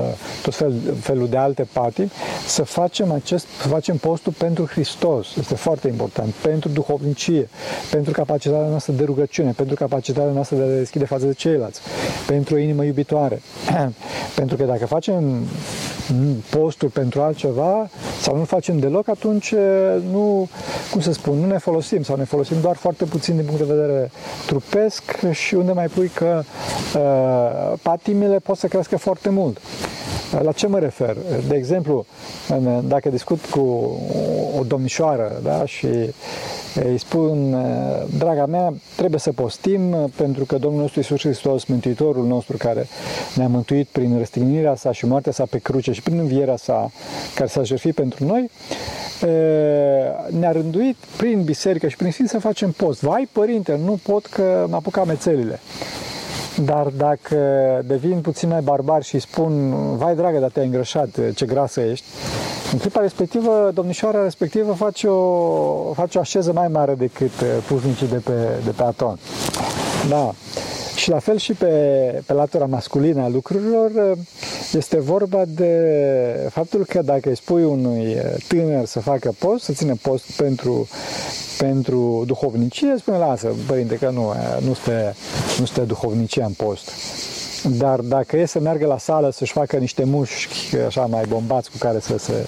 tot 0.43 0.55
fel, 0.55 0.73
felul 1.01 1.29
de 1.29 1.37
alte 1.37 1.67
pati, 1.73 2.09
să 2.47 2.63
facem, 2.63 3.13
acest, 3.13 3.47
să 3.61 3.69
facem 3.69 3.97
postul 3.97 4.33
pentru 4.33 4.67
Hristos. 4.67 5.27
Este 5.39 5.55
foarte 5.55 5.89
important. 5.89 6.33
Pentru 6.33 6.69
duhovnicie, 6.69 7.49
pentru 7.91 8.13
capacitatea 8.13 8.67
noastră 8.69 8.93
de 8.93 9.05
rugăciune, 9.05 9.51
pentru 9.57 9.75
capacitatea 9.75 10.33
noastră 10.33 10.57
de 10.57 10.63
a 10.63 10.67
deschide 10.67 11.05
față 11.05 11.27
de 11.27 11.33
ceilalți, 11.33 11.81
pentru 12.27 12.55
o 12.55 12.59
inimă 12.59 12.85
iubitoare. 12.85 13.43
pentru 14.35 14.57
că 14.57 14.65
dacă 14.65 14.87
facem 14.87 15.47
postul 16.51 16.89
pentru 16.89 17.21
altceva 17.21 17.89
sau 18.21 18.37
nu 18.37 18.45
facem 18.45 18.79
deloc, 18.79 19.09
atunci 19.09 19.55
nu, 20.11 20.49
cum 20.91 21.01
să 21.01 21.13
spun, 21.13 21.39
nu 21.39 21.47
ne 21.47 21.59
folosim 21.59 22.03
sau 22.03 22.17
ne 22.17 22.25
folosim 22.25 22.57
doar 22.61 22.77
foarte 22.77 23.05
puțin 23.05 23.37
din 23.37 23.45
punct 23.45 23.61
de 23.61 23.75
vedere 23.75 24.11
trupesc 24.47 25.03
și 25.31 25.55
unde 25.55 25.73
mai 25.73 25.87
pui 25.87 26.09
că 26.15 26.43
uh, 26.95 27.79
patimile 27.83 28.39
pot 28.39 28.57
să 28.57 28.67
crească 28.67 28.97
foarte 28.97 29.29
mult. 29.29 29.61
La 30.41 30.53
ce 30.53 30.67
mă 30.67 30.79
refer? 30.79 31.17
De 31.49 31.55
exemplu, 31.55 32.07
dacă 32.85 33.09
discut 33.09 33.45
cu 33.45 33.61
o 34.59 34.63
domnișoară 34.65 35.41
da, 35.43 35.65
și 35.65 35.87
îi 36.85 36.99
spun, 36.99 37.57
draga 38.19 38.47
mea, 38.47 38.75
trebuie 38.97 39.21
să 39.21 39.33
postim 39.33 40.11
pentru 40.17 40.45
că 40.45 40.59
Domnul 40.59 40.81
nostru 40.81 40.99
Iisus 40.99 41.21
Hristos, 41.21 41.65
Mântuitorul 41.65 42.27
nostru 42.27 42.57
care 42.57 42.87
ne-a 43.35 43.49
mântuit 43.49 43.89
prin 43.89 44.19
răstignirea 44.19 44.75
sa 44.75 44.93
și 44.93 45.07
moartea 45.07 45.33
sa 45.33 45.45
pe 45.51 45.59
cruce 45.59 45.93
și 45.93 46.03
prin 46.03 46.19
învierea 46.19 46.57
sa 46.57 46.91
care 47.35 47.49
s-a 47.49 47.63
jertfit 47.63 47.95
pentru 47.95 48.25
noi, 48.25 48.51
ne-a 50.39 50.53
rânduit 50.53 50.97
prin 51.17 51.43
biserică 51.43 51.89
și 51.89 51.97
prin 51.97 52.11
sfinț 52.11 52.31
să 52.31 52.39
facem 52.39 52.71
post. 52.71 53.01
Vai, 53.01 53.29
părinte, 53.33 53.81
nu 53.85 53.99
pot 54.03 54.27
că 54.27 54.67
mă 54.69 54.77
apuc 54.77 54.97
amețelile. 54.97 55.61
Dar 56.57 56.87
dacă 56.97 57.37
devin 57.85 58.21
puțin 58.21 58.49
mai 58.49 58.61
barbar 58.61 59.03
și 59.03 59.19
spun, 59.19 59.75
vai 59.97 60.15
dragă, 60.15 60.39
dar 60.39 60.51
te-ai 60.51 60.67
îngrășat, 60.67 61.09
ce 61.35 61.47
grasă 61.47 61.81
ești, 61.81 62.05
în 62.73 62.79
clipa 62.79 63.01
respectivă, 63.01 63.71
domnișoara 63.75 64.23
respectivă 64.23 64.73
face 64.73 65.07
o, 65.07 65.93
face 65.93 66.19
o 66.19 66.21
așeză 66.21 66.53
mai 66.53 66.69
mare 66.69 66.95
decât 66.95 67.31
puznicii 67.67 68.09
de 68.09 68.21
pe, 68.25 68.33
de 68.65 68.71
pe 68.71 68.83
Aton. 68.83 69.19
Da. 70.09 70.33
Și 71.03 71.11
la 71.11 71.19
fel 71.19 71.39
și 71.39 71.53
pe, 71.53 71.67
pe 72.27 72.33
latura 72.33 72.67
masculină 72.67 73.23
a 73.23 73.29
lucrurilor, 73.29 74.19
este 74.73 75.01
vorba 75.01 75.43
de 75.47 76.49
faptul 76.51 76.85
că 76.85 77.03
dacă 77.03 77.29
îi 77.29 77.37
spui 77.37 77.65
unui 77.65 78.17
tânăr 78.49 78.85
să 78.85 79.01
facă 79.01 79.35
post, 79.39 79.65
să 79.65 79.73
țină 79.73 79.95
post 80.03 80.25
pentru, 80.37 80.89
pentru 81.59 82.23
duhovnicie, 82.27 82.95
spune, 82.99 83.17
lasă, 83.17 83.55
părinte, 83.67 83.95
că 83.95 84.11
nu, 84.11 84.33
nu 84.61 84.75
stă, 84.75 85.15
nu 85.59 85.65
stă 85.65 85.81
duhovnicia 85.81 86.45
în 86.45 86.53
post. 86.53 86.91
Dar 87.79 88.01
dacă 88.01 88.37
e 88.37 88.47
să 88.47 88.61
meargă 88.61 88.87
la 88.87 88.99
sală 88.99 89.31
să-și 89.31 89.53
facă 89.53 89.77
niște 89.77 90.05
mușchi 90.05 90.77
așa 90.87 91.07
mai 91.07 91.25
bombați 91.29 91.71
cu 91.71 91.77
care 91.79 92.01
să 92.01 92.19
se 92.19 92.47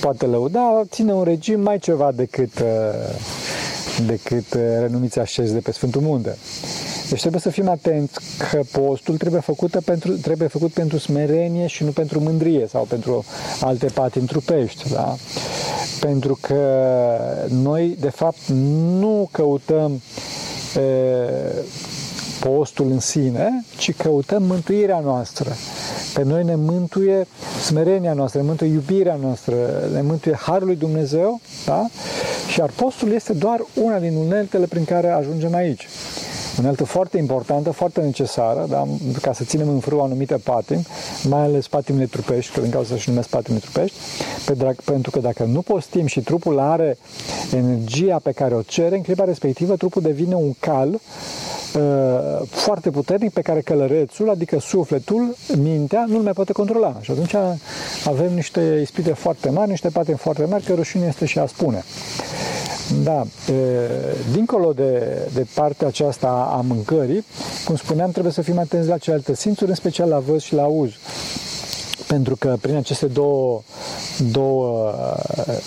poate 0.00 0.26
lăuda, 0.26 0.82
ține 0.90 1.12
un 1.12 1.24
regim 1.24 1.60
mai 1.60 1.78
ceva 1.78 2.12
decât, 2.14 2.62
decât 4.06 4.52
renumiți 4.78 5.18
așezi 5.18 5.52
de 5.52 5.58
pe 5.58 5.72
Sfântul 5.72 6.00
Munte. 6.00 6.36
Deci 7.12 7.20
trebuie 7.20 7.40
să 7.40 7.50
fim 7.50 7.68
atenți 7.68 8.18
că 8.50 8.60
postul 8.80 9.16
trebuie, 9.16 9.40
făcută 9.40 9.80
pentru, 9.80 10.12
trebuie 10.12 10.48
făcut 10.48 10.72
pentru 10.72 10.98
smerenie 10.98 11.66
și 11.66 11.84
nu 11.84 11.90
pentru 11.90 12.20
mândrie 12.20 12.66
sau 12.66 12.82
pentru 12.82 13.24
alte 13.60 13.86
patini 13.86 14.26
trupești. 14.26 14.92
Da? 14.92 15.16
Pentru 16.00 16.38
că 16.40 16.58
noi, 17.48 17.96
de 18.00 18.08
fapt, 18.08 18.38
nu 18.98 19.28
căutăm 19.32 20.02
e, 20.76 20.80
postul 22.40 22.90
în 22.90 23.00
sine, 23.00 23.64
ci 23.76 23.94
căutăm 23.94 24.42
mântuirea 24.42 25.00
noastră. 25.00 25.52
Pe 26.14 26.22
noi 26.22 26.44
ne 26.44 26.54
mântuie 26.54 27.26
smerenia 27.64 28.12
noastră, 28.12 28.40
ne 28.40 28.46
mântuie 28.46 28.70
iubirea 28.70 29.18
noastră, 29.22 29.54
ne 29.92 30.02
mântuie 30.02 30.34
Harul 30.34 30.66
lui 30.66 30.76
Dumnezeu, 30.76 31.40
da? 31.64 31.86
Și 32.48 32.60
ar 32.60 32.70
postul 32.70 33.12
este 33.12 33.32
doar 33.32 33.64
una 33.82 33.98
din 33.98 34.16
uneltele 34.16 34.66
prin 34.66 34.84
care 34.84 35.08
ajungem 35.08 35.54
aici 35.54 35.88
unealtă 36.62 36.84
foarte 36.84 37.18
importantă, 37.18 37.70
foarte 37.70 38.00
necesară, 38.00 38.66
da? 38.68 38.86
ca 39.20 39.32
să 39.32 39.44
ținem 39.44 39.68
în 39.68 39.78
frâu 39.78 40.02
anumite 40.02 40.34
patimi, 40.34 40.86
mai 41.28 41.40
ales 41.40 41.68
patimile 41.68 42.06
trupești, 42.06 42.52
că 42.52 42.60
din 42.60 42.70
cauza 42.70 42.94
să-și 42.94 43.08
numesc 43.08 43.28
patimile 43.28 43.62
trupești, 43.70 43.96
pentru 44.84 45.10
că 45.10 45.18
dacă 45.18 45.44
nu 45.44 45.62
postim 45.62 46.06
și 46.06 46.20
trupul 46.20 46.58
are 46.58 46.98
energia 47.52 48.20
pe 48.22 48.32
care 48.32 48.54
o 48.54 48.62
cere, 48.62 48.96
în 48.96 49.02
clipa 49.02 49.24
respectivă 49.24 49.76
trupul 49.76 50.02
devine 50.02 50.34
un 50.34 50.52
cal 50.58 50.88
uh, 50.88 51.00
foarte 52.48 52.90
puternic 52.90 53.32
pe 53.32 53.40
care 53.40 53.60
călărețul, 53.60 54.30
adică 54.30 54.58
sufletul, 54.60 55.36
mintea, 55.56 56.04
nu-l 56.08 56.22
mai 56.22 56.32
poate 56.32 56.52
controla. 56.52 56.96
Și 57.00 57.10
atunci 57.10 57.34
avem 58.04 58.34
niște 58.34 58.78
ispite 58.82 59.12
foarte 59.12 59.50
mari, 59.50 59.70
niște 59.70 59.88
patimi 59.88 60.16
foarte 60.16 60.44
mari, 60.44 60.64
că 60.64 60.74
rușine 60.74 61.06
este 61.06 61.24
și 61.24 61.38
a 61.38 61.46
spune. 61.46 61.84
Da, 63.04 63.22
dincolo 64.32 64.72
de, 64.72 65.18
de 65.34 65.46
partea 65.54 65.86
aceasta 65.86 66.28
a 66.28 66.60
mâncării, 66.66 67.24
cum 67.64 67.76
spuneam, 67.76 68.10
trebuie 68.10 68.32
să 68.32 68.42
fim 68.42 68.58
atenți 68.58 68.88
la 68.88 68.98
celelalte 68.98 69.34
simțuri, 69.34 69.70
în 69.70 69.76
special 69.76 70.08
la 70.08 70.18
văz 70.18 70.40
și 70.40 70.54
la 70.54 70.62
auz 70.62 70.90
pentru 72.12 72.36
că 72.36 72.56
prin 72.60 72.74
aceste 72.76 73.06
două, 73.06 73.62
două 74.32 74.92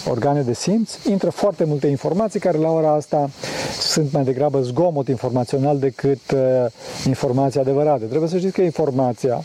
organe 0.10 0.42
de 0.42 0.54
simț 0.54 0.92
intră 1.10 1.30
foarte 1.30 1.64
multe 1.64 1.88
informații 1.88 2.40
care 2.40 2.58
la 2.58 2.70
ora 2.70 2.92
asta 2.94 3.30
sunt 3.80 4.12
mai 4.12 4.24
degrabă 4.24 4.62
zgomot 4.62 5.08
informațional 5.08 5.78
decât 5.80 6.32
uh, 6.34 6.40
informația 7.08 7.62
adevărată. 7.62 8.06
Trebuie 8.06 8.30
să 8.30 8.38
știți 8.38 8.54
că 8.54 8.62
informația 8.62 9.44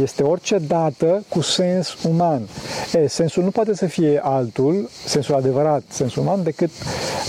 este 0.00 0.22
orice 0.22 0.58
dată 0.58 1.24
cu 1.28 1.40
sens 1.40 1.96
uman. 2.08 2.48
E, 2.92 3.06
sensul 3.06 3.42
nu 3.42 3.50
poate 3.50 3.74
să 3.74 3.86
fie 3.86 4.20
altul, 4.22 4.90
sensul 5.06 5.34
adevărat, 5.34 5.82
sensul 5.88 6.22
uman, 6.22 6.42
decât 6.42 6.70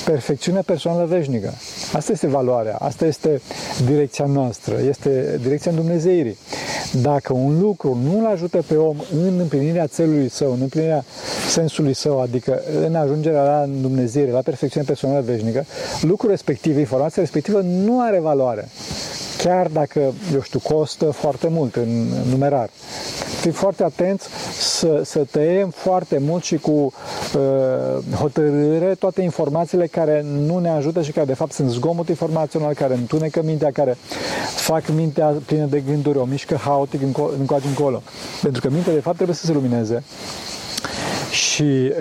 perfecțiunea 0.06 0.62
personală 0.66 1.06
veșnică. 1.06 1.54
Asta 1.94 2.12
este 2.12 2.28
valoarea, 2.28 2.76
asta 2.76 3.06
este 3.06 3.42
direcția 3.86 4.26
noastră, 4.26 4.76
este 4.88 5.40
direcția 5.42 5.72
Dumnezeirii. 5.72 6.38
Dacă 7.02 7.34
un 7.34 7.60
lucru 7.60 7.98
nu 8.04 8.20
îl 8.20 8.26
ajută 8.26 8.64
pe 8.68 8.76
om 8.76 8.98
în 9.12 9.40
împlinirea 9.40 9.88
țelului 9.88 10.30
său, 10.30 10.52
în 10.52 10.62
împlinirea 10.62 11.06
sensului 11.50 11.94
său, 11.94 12.22
adică 12.22 12.62
în 12.86 12.96
ajungerea 12.96 13.44
la 13.44 13.66
Dumnezeire, 13.82 14.32
la 14.32 14.42
perfecțiunea 14.42 14.88
personală 14.88 15.22
veșnică, 15.22 15.66
lucrul 16.02 16.30
respectiv, 16.30 16.78
informația 16.78 17.22
respectivă 17.22 17.60
nu 17.62 18.02
are 18.02 18.20
valoare 18.20 18.70
chiar 19.44 19.68
dacă, 19.68 20.00
eu 20.34 20.42
știu, 20.42 20.60
costă 20.60 21.06
foarte 21.12 21.48
mult 21.48 21.76
în 21.76 22.08
numerar. 22.30 22.70
Fii 23.40 23.52
foarte 23.52 23.84
atenți 23.84 24.28
să, 24.60 25.02
să 25.06 25.26
tăiem 25.32 25.70
foarte 25.70 26.18
mult 26.18 26.44
și 26.44 26.58
cu 26.58 26.72
uh, 26.72 28.16
hotărâre 28.20 28.96
toate 29.00 29.22
informațiile 29.22 29.88
care 29.88 30.26
nu 30.48 30.58
ne 30.60 30.70
ajută 30.70 31.02
și 31.02 31.12
care 31.12 31.26
de 31.26 31.34
fapt 31.34 31.52
sunt 31.52 31.70
zgomot 31.70 32.08
informațional, 32.10 32.74
care 32.74 32.94
întunecă 32.94 33.42
mintea, 33.44 33.72
care 33.72 33.98
fac 34.56 34.84
mintea 34.96 35.34
plină 35.46 35.66
de 35.66 35.80
gânduri, 35.88 36.18
o 36.18 36.24
mișcă 36.26 36.56
haotic 36.56 37.02
încoace 37.40 37.68
încolo. 37.68 38.02
Pentru 38.42 38.62
că 38.62 38.70
mintea 38.74 38.94
de 38.94 39.00
fapt 39.00 39.16
trebuie 39.16 39.36
să 39.38 39.46
se 39.46 39.52
lumineze 39.54 40.04
Și 41.34 41.92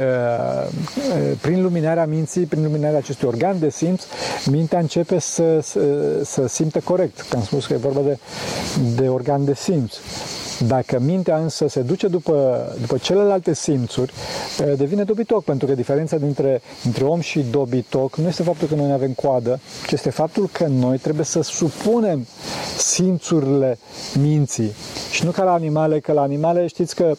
prin 1.40 1.62
luminarea 1.62 2.06
minții, 2.06 2.46
prin 2.46 2.62
luminarea 2.62 2.98
acestui 2.98 3.28
organ 3.28 3.58
de 3.58 3.70
simț, 3.70 4.02
mintea 4.50 4.78
începe 4.78 5.18
să, 5.18 5.60
să, 5.62 5.80
să 6.24 6.46
simtă 6.46 6.80
corect. 6.84 7.20
Că 7.28 7.36
am 7.36 7.42
spus 7.42 7.66
că 7.66 7.72
e 7.72 7.76
vorba 7.76 8.00
de, 8.00 8.18
de 8.96 9.08
organ 9.08 9.44
de 9.44 9.54
simț. 9.54 9.94
Dacă 10.66 10.98
mintea 10.98 11.36
însă 11.36 11.68
se 11.68 11.80
duce 11.80 12.08
după, 12.08 12.66
după 12.80 12.96
celelalte 12.98 13.54
simțuri, 13.54 14.12
devine 14.76 15.02
dobitoc, 15.02 15.44
pentru 15.44 15.66
că 15.66 15.74
diferența 15.74 16.16
dintre, 16.16 16.62
dintre 16.82 17.04
om 17.04 17.20
și 17.20 17.44
dobitoc 17.50 18.16
nu 18.16 18.28
este 18.28 18.42
faptul 18.42 18.68
că 18.68 18.74
noi 18.74 18.92
avem 18.92 19.12
coadă, 19.12 19.60
ci 19.86 19.92
este 19.92 20.10
faptul 20.10 20.48
că 20.52 20.66
noi 20.66 20.98
trebuie 20.98 21.24
să 21.24 21.42
supunem 21.42 22.26
simțurile 22.78 23.78
minții. 24.20 24.72
Și 25.10 25.24
nu 25.24 25.30
ca 25.30 25.42
la 25.42 25.52
animale, 25.52 26.00
că 26.00 26.12
la 26.12 26.20
animale 26.20 26.66
știți 26.66 26.94
că 26.94 27.14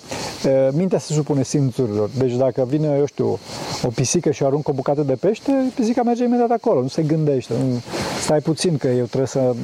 mintea 0.72 1.00
se 1.00 1.14
supune 1.14 1.44
simțurilor. 1.44 2.10
Deci 2.18 2.34
dacă 2.34 2.66
vine, 2.70 2.96
eu 2.98 3.06
știu, 3.06 3.40
o 3.84 3.88
pisică 3.96 4.32
și 4.32 4.44
aruncă 4.44 4.72
o 4.72 4.74
bucată 4.74 5.02
de 5.02 5.14
pește, 5.14 5.52
pisica 5.76 6.04
merge 6.04 6.24
imediat 6.24 6.50
acolo, 6.50 6.82
nu 6.82 6.88
se 6.88 7.02
gândește. 7.02 7.54
Nu, 7.54 7.82
stai 8.22 8.40
puțin 8.40 8.78
că 8.78 8.88
eu 8.88 9.06
trebuie 9.06 9.28
să 9.28 9.56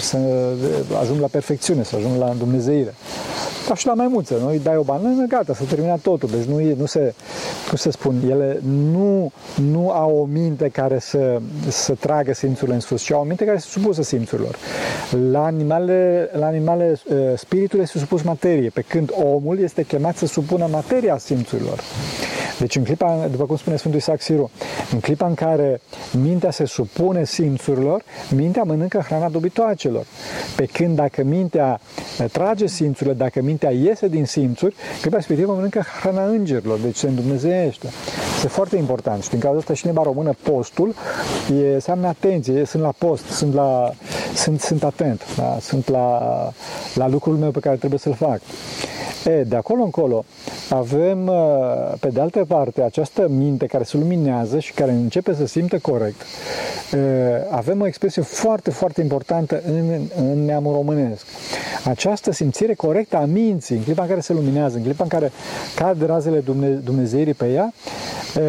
să 0.00 0.18
ajung 1.00 1.20
la 1.20 1.26
perfecțiune, 1.26 1.82
să 1.82 1.96
ajung 1.96 2.18
la 2.18 2.34
Dumnezeire. 2.38 2.94
Ca 3.66 3.74
și 3.74 3.86
la 3.86 3.94
maimuță, 3.94 4.36
nu? 4.40 4.48
Îi 4.48 4.58
dai 4.58 4.76
o 4.76 4.82
banană, 4.82 5.24
gata, 5.28 5.54
s-a 5.54 5.64
terminat 5.68 5.98
totul. 5.98 6.28
Deci 6.28 6.44
nu, 6.44 6.60
e, 6.60 6.74
nu 6.78 6.86
se, 6.86 7.14
cum 7.68 7.76
să 7.76 7.90
spun, 7.90 8.14
ele 8.30 8.60
nu, 8.92 9.32
nu 9.70 9.90
au 9.90 10.18
o 10.18 10.24
minte 10.24 10.68
care 10.68 10.98
să, 10.98 11.40
să 11.68 11.94
tragă 11.94 12.34
simțurile 12.34 12.74
în 12.74 12.80
sus, 12.80 13.02
ci 13.02 13.12
au 13.12 13.20
o 13.20 13.24
minte 13.24 13.44
care 13.44 13.58
se 13.58 13.68
supusă 13.68 14.02
simțurilor. 14.02 14.56
La 15.30 15.44
animale, 15.44 16.30
la 16.32 16.46
animale 16.46 17.00
uh, 17.04 17.16
spiritul 17.36 17.80
este 17.80 17.98
supus 17.98 18.22
materie, 18.22 18.68
pe 18.68 18.80
când 18.80 19.10
omul 19.22 19.58
este 19.58 19.82
chemat 19.82 20.16
să 20.16 20.26
supună 20.26 20.68
materia 20.70 21.18
simțurilor. 21.18 21.80
Deci 22.58 22.76
în 22.76 22.84
clipa, 22.84 23.28
după 23.30 23.44
cum 23.44 23.56
spune 23.56 23.76
Sfântul 23.76 24.00
Isaac 24.00 24.20
Siru, 24.20 24.50
în 24.92 25.00
clipa 25.00 25.26
în 25.26 25.34
care 25.34 25.80
mintea 26.22 26.50
se 26.50 26.64
supune 26.64 27.24
simțurilor, 27.24 28.02
mintea 28.34 28.62
mănâncă 28.62 28.98
hrana 28.98 29.28
dobitoacelor. 29.28 30.06
Pe 30.56 30.64
când 30.64 30.96
dacă 30.96 31.22
mintea 31.22 31.80
eh, 32.18 32.26
trage 32.32 32.66
simțurile, 32.66 33.14
dacă 33.14 33.42
mintea 33.42 33.70
iese 33.70 34.08
din 34.08 34.24
simțuri, 34.24 34.74
clipa 35.00 35.16
respectivă 35.16 35.52
mănâncă 35.52 35.82
hrana 36.00 36.24
îngerilor, 36.24 36.78
deci 36.78 36.96
se 36.96 37.08
îndumnezeiește. 37.08 37.88
Este 38.36 38.48
foarte 38.48 38.76
important 38.76 39.22
și 39.22 39.28
din 39.30 39.38
cauza 39.38 39.58
asta 39.58 39.74
și 39.74 39.86
în 39.86 39.92
limba 39.92 40.10
română 40.10 40.34
postul 40.42 40.94
e, 41.62 41.74
înseamnă 41.74 42.06
atenție, 42.06 42.64
sunt 42.64 42.82
la 42.82 42.92
post, 42.98 43.24
sunt, 43.24 43.54
la, 43.54 43.92
sunt, 44.34 44.60
sunt 44.60 44.84
atent, 44.84 45.22
da? 45.36 45.56
sunt 45.60 45.88
la, 45.88 46.20
la 46.94 47.08
lucrul 47.08 47.36
meu 47.36 47.50
pe 47.50 47.60
care 47.60 47.76
trebuie 47.76 47.98
să-l 47.98 48.14
fac. 48.14 48.40
E, 49.26 49.42
de 49.42 49.56
acolo 49.56 49.82
încolo 49.82 50.24
avem, 50.68 51.26
uh, 51.26 51.92
pe 52.00 52.08
de 52.08 52.20
altă 52.20 52.44
parte, 52.48 52.82
această 52.82 53.28
minte 53.28 53.66
care 53.66 53.84
se 53.84 53.96
luminează 53.96 54.58
și 54.58 54.72
care 54.72 54.90
începe 54.90 55.34
să 55.34 55.46
simtă 55.46 55.78
corect. 55.78 56.20
Uh, 56.20 57.00
avem 57.50 57.80
o 57.80 57.86
expresie 57.86 58.22
foarte, 58.22 58.70
foarte 58.70 59.00
importantă 59.00 59.62
în, 59.66 60.08
în 60.16 60.44
neamul 60.44 60.74
românesc. 60.74 61.26
Această 61.84 62.32
simțire 62.32 62.74
corectă 62.74 63.16
a 63.16 63.24
minții, 63.24 63.76
în 63.76 63.82
clipa 63.82 64.02
în 64.02 64.08
care 64.08 64.20
se 64.20 64.32
luminează, 64.32 64.76
în 64.76 64.82
clipa 64.82 65.02
în 65.02 65.08
care 65.08 65.32
cad 65.76 66.06
razele 66.06 66.38
Dumne, 66.38 66.68
Dumnezeirii 66.68 67.34
pe 67.34 67.46
ea, 67.52 67.72
uh, 68.36 68.42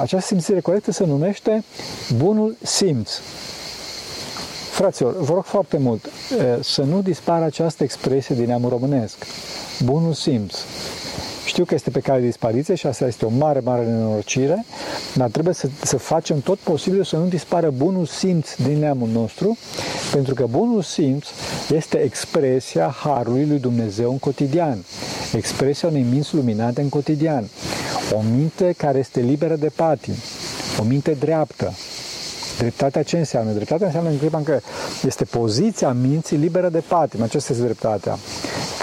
această 0.00 0.26
simțire 0.26 0.60
corectă 0.60 0.92
se 0.92 1.04
numește 1.06 1.64
bunul 2.16 2.56
simț. 2.62 3.10
Fraților, 4.70 5.16
vă 5.16 5.34
rog 5.34 5.44
foarte 5.44 5.78
mult 5.78 6.10
să 6.60 6.82
nu 6.82 7.02
dispară 7.02 7.44
această 7.44 7.82
expresie 7.82 8.34
din 8.34 8.44
neamul 8.46 8.70
românesc. 8.70 9.16
Bunul 9.84 10.12
simț. 10.12 10.54
Știu 11.44 11.64
că 11.64 11.74
este 11.74 11.90
pe 11.90 12.00
cale 12.00 12.20
de 12.20 12.26
dispariție 12.26 12.74
și 12.74 12.86
asta 12.86 13.06
este 13.06 13.24
o 13.24 13.28
mare, 13.28 13.60
mare 13.60 13.84
nenorocire, 13.84 14.64
dar 15.14 15.28
trebuie 15.28 15.54
să, 15.54 15.68
să 15.82 15.96
facem 15.96 16.40
tot 16.40 16.58
posibil 16.58 17.04
să 17.04 17.16
nu 17.16 17.26
dispară 17.26 17.70
bunul 17.70 18.06
simț 18.06 18.54
din 18.54 18.78
neamul 18.78 19.08
nostru, 19.08 19.56
pentru 20.12 20.34
că 20.34 20.46
bunul 20.46 20.82
simț 20.82 21.26
este 21.70 21.98
expresia 21.98 22.94
Harului 23.02 23.46
lui 23.46 23.58
Dumnezeu 23.58 24.10
în 24.10 24.18
cotidian, 24.18 24.84
expresia 25.32 25.88
unei 25.88 26.06
minți 26.10 26.34
luminate 26.34 26.80
în 26.80 26.88
cotidian, 26.88 27.48
o 28.12 28.22
minte 28.36 28.74
care 28.76 28.98
este 28.98 29.20
liberă 29.20 29.56
de 29.56 29.68
patim, 29.76 30.14
o 30.80 30.82
minte 30.82 31.16
dreaptă, 31.20 31.72
Dreptatea 32.58 33.02
ce 33.02 33.18
înseamnă? 33.18 33.52
Dreptatea 33.52 33.86
înseamnă 33.86 34.10
în 34.10 34.18
clipa 34.18 34.38
în 34.38 34.44
care 34.44 34.62
este 35.02 35.24
poziția 35.24 35.92
minții 35.92 36.36
liberă 36.36 36.68
de 36.68 36.82
patim. 36.88 37.22
Aceasta 37.22 37.52
este 37.52 37.64
dreptatea. 37.64 38.18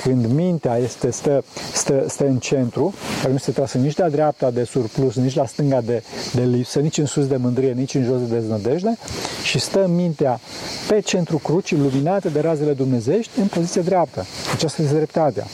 Când 0.06 0.26
mintea 0.26 0.78
este, 0.78 1.12
stă, 1.12 1.44
stă, 1.74 2.06
stă 2.08 2.26
în 2.26 2.38
centru, 2.38 2.94
care 3.22 3.32
nu 3.32 3.38
se 3.38 3.52
trasă 3.52 3.78
nici 3.78 3.98
la 3.98 4.10
dreapta 4.10 4.52
de 4.52 4.64
surplus, 4.64 5.16
nici 5.16 5.36
la 5.36 5.46
stânga 5.46 5.82
de, 5.82 6.04
de 6.34 6.44
lipsă, 6.44 6.80
nici 6.80 6.98
în 6.98 7.06
sus 7.06 7.28
de 7.28 7.36
mândrie, 7.36 7.72
nici 7.72 7.94
în 7.94 8.04
jos 8.04 8.20
de 8.20 8.36
deznădejde, 8.36 8.98
și 9.44 9.60
stă 9.60 9.88
mintea 9.88 10.40
pe 10.88 11.00
centru 11.00 11.38
crucii, 11.38 11.78
luminată 11.78 12.30
de 12.30 12.40
razele 12.40 12.74
dumnezești, 12.74 13.40
în 13.40 13.48
poziție 13.48 13.82
dreaptă. 13.82 14.26
Aceasta 14.54 14.82
este 14.82 14.96
dreptatea. 14.96 15.48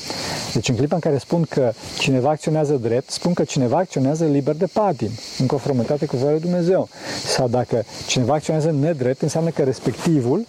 Deci 0.53 0.69
în 0.69 0.75
clipa 0.75 0.95
în 0.95 1.01
care 1.01 1.17
spun 1.17 1.45
că 1.49 1.71
cineva 1.97 2.29
acționează 2.29 2.73
drept, 2.73 3.11
spun 3.11 3.33
că 3.33 3.43
cineva 3.43 3.77
acționează 3.77 4.25
liber 4.25 4.55
de 4.55 4.65
patim, 4.73 5.09
în 5.39 5.45
conformitate 5.45 6.05
cu 6.05 6.17
voia 6.17 6.31
lui 6.31 6.39
Dumnezeu. 6.39 6.89
Sau 7.25 7.47
dacă 7.47 7.83
cineva 8.07 8.33
acționează 8.33 8.71
nedrept, 8.71 9.21
înseamnă 9.21 9.49
că 9.49 9.63
respectivul 9.63 10.45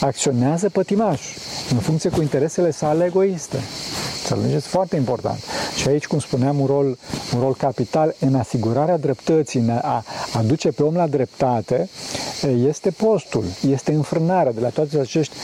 acționează 0.00 0.68
pătimaș, 0.68 1.20
în 1.70 1.78
funcție 1.78 2.10
cu 2.10 2.20
interesele 2.20 2.70
sale 2.70 3.04
egoiste. 3.04 3.58
Înțelegeți? 4.30 4.66
Foarte 4.66 4.96
important. 4.96 5.38
Și 5.76 5.88
aici, 5.88 6.06
cum 6.06 6.18
spuneam, 6.18 6.60
un 6.60 6.66
rol, 6.66 6.98
un 7.34 7.40
rol 7.40 7.54
capital 7.54 8.14
în 8.18 8.34
asigurarea 8.34 8.96
dreptății, 8.96 9.60
în 9.60 9.68
a 9.82 10.04
aduce 10.32 10.68
pe 10.70 10.82
om 10.82 10.94
la 10.94 11.06
dreptate, 11.06 11.88
este 12.66 12.90
postul, 12.90 13.44
este 13.70 13.92
înfrânarea 13.92 14.52
de 14.52 14.60
la 14.60 14.68
toate 14.68 14.98
acești, 14.98 15.34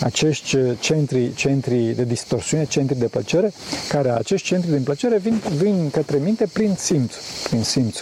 acești 0.00 0.56
centri, 0.78 1.34
centri 1.34 1.92
de 1.96 2.04
distorsiune, 2.04 2.64
centri 2.64 2.98
de 2.98 3.06
plăcere, 3.06 3.52
care 3.88 4.10
acești 4.10 4.46
centri 4.46 4.70
de 4.70 4.76
plăcere 4.76 5.18
vin, 5.18 5.42
vin 5.56 5.90
către 5.90 6.18
minte 6.18 6.46
prin 6.52 6.74
simț, 6.78 7.14
prin 7.48 7.62
simț. 7.62 7.98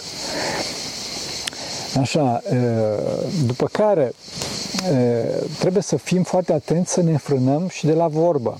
Așa, 1.99 2.41
după 3.45 3.67
care 3.71 4.13
trebuie 5.59 5.81
să 5.81 5.97
fim 5.97 6.23
foarte 6.23 6.53
atenți 6.53 6.91
să 6.93 7.01
ne 7.01 7.17
frânăm 7.17 7.67
și 7.69 7.85
de 7.85 7.93
la 7.93 8.07
vorbă 8.07 8.57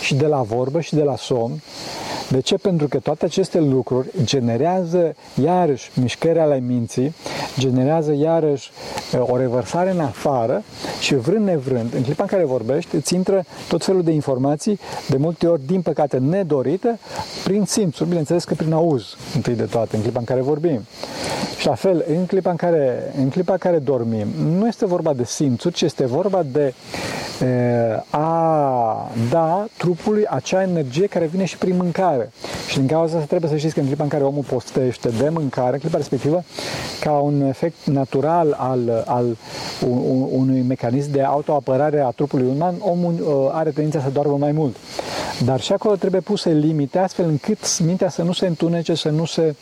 și 0.00 0.14
de 0.14 0.26
la 0.26 0.42
vorbă 0.42 0.80
și 0.80 0.94
de 0.94 1.02
la 1.02 1.16
somn. 1.16 1.62
De 2.28 2.40
ce? 2.40 2.56
Pentru 2.56 2.88
că 2.88 2.98
toate 2.98 3.24
aceste 3.24 3.60
lucruri 3.60 4.08
generează 4.24 5.14
iarăși 5.42 5.90
mișcări 6.00 6.38
ale 6.38 6.62
minții, 6.66 7.14
generează 7.58 8.12
iarăși 8.12 8.70
o 9.20 9.36
revărsare 9.36 9.90
în 9.90 10.00
afară 10.00 10.62
și 11.00 11.14
vrând 11.14 11.44
nevrând, 11.44 11.94
în 11.94 12.02
clipa 12.02 12.22
în 12.22 12.28
care 12.28 12.44
vorbești, 12.44 12.94
îți 12.94 13.14
intră 13.14 13.44
tot 13.68 13.84
felul 13.84 14.02
de 14.02 14.10
informații, 14.10 14.78
de 15.08 15.16
multe 15.16 15.46
ori, 15.46 15.66
din 15.66 15.82
păcate, 15.82 16.18
nedorite, 16.18 16.98
prin 17.44 17.64
simțuri, 17.64 18.08
bineînțeles 18.08 18.44
că 18.44 18.54
prin 18.54 18.72
auz, 18.72 19.16
întâi 19.34 19.54
de 19.54 19.64
toate, 19.64 19.96
în 19.96 20.02
clipa 20.02 20.18
în 20.18 20.24
care 20.24 20.40
vorbim. 20.40 20.80
Și 21.58 21.66
la 21.66 21.74
fel, 21.74 22.04
în 22.08 22.26
clipa 22.26 22.50
în 22.50 22.56
care, 22.56 23.12
în 23.18 23.28
clipa 23.28 23.52
în 23.52 23.58
care 23.58 23.78
dormim, 23.78 24.26
nu 24.58 24.66
este 24.66 24.86
vorba 24.86 25.12
de 25.12 25.24
simțuri, 25.24 25.74
ci 25.74 25.82
este 25.82 26.06
vorba 26.06 26.42
de 26.52 26.74
a 28.10 29.10
da 29.30 29.66
trupului 29.76 30.26
acea 30.26 30.62
energie 30.62 31.06
care 31.06 31.26
vine 31.26 31.44
și 31.44 31.58
prin 31.58 31.76
mâncare. 31.76 32.17
Și 32.68 32.78
din 32.78 32.86
cauza 32.86 33.14
asta 33.14 33.26
trebuie 33.26 33.50
să 33.50 33.56
știți 33.56 33.74
că 33.74 33.80
în 33.80 33.86
clipa 33.86 34.02
în 34.02 34.08
care 34.08 34.24
omul 34.24 34.42
postește 34.42 35.08
de 35.08 35.28
mâncare, 35.28 35.72
în 35.72 35.78
clipa 35.78 35.96
respectivă, 35.96 36.44
ca 37.00 37.10
un 37.10 37.40
efect 37.40 37.84
natural 37.84 38.56
al, 38.58 39.04
al 39.06 39.36
unui 40.30 40.60
mecanism 40.60 41.10
de 41.10 41.22
autoapărare 41.22 42.00
a 42.00 42.10
trupului 42.10 42.46
uman, 42.54 42.74
omul 42.80 43.50
are 43.52 43.70
tendința 43.70 44.00
să 44.00 44.10
doarmă 44.10 44.36
mai 44.36 44.52
mult. 44.52 44.76
Dar 45.44 45.60
și 45.60 45.72
acolo 45.72 45.94
trebuie 45.94 46.20
puse 46.20 46.50
limite 46.50 46.98
astfel 46.98 47.28
încât 47.28 47.78
mintea 47.78 48.08
să 48.08 48.22
nu 48.22 48.32
se 48.32 48.46
întunece, 48.46 48.94
să 48.94 49.08
nu 49.08 49.24
se 49.24 49.54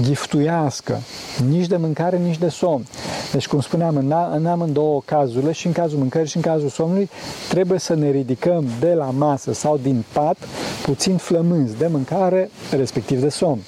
giftuiască, 0.00 1.00
nici 1.48 1.66
de 1.66 1.76
mâncare, 1.76 2.16
nici 2.16 2.38
de 2.38 2.48
somn. 2.48 2.86
Deci, 3.32 3.48
cum 3.48 3.60
spuneam, 3.60 3.96
în, 3.96 4.14
în 4.32 4.46
amândouă 4.46 5.02
cazurile, 5.04 5.52
și 5.52 5.66
în 5.66 5.72
cazul 5.72 5.98
mâncării 5.98 6.28
și 6.28 6.36
în 6.36 6.42
cazul 6.42 6.68
somnului, 6.68 7.10
trebuie 7.48 7.78
să 7.78 7.94
ne 7.94 8.10
ridicăm 8.10 8.64
de 8.80 8.92
la 8.92 9.10
masă 9.10 9.52
sau 9.52 9.78
din 9.82 10.04
pat 10.12 10.36
puțin 10.82 11.16
flămânzi 11.16 11.76
de 11.76 11.86
mâncare, 11.86 12.50
respectiv 12.70 13.20
de 13.20 13.28
somn. 13.28 13.60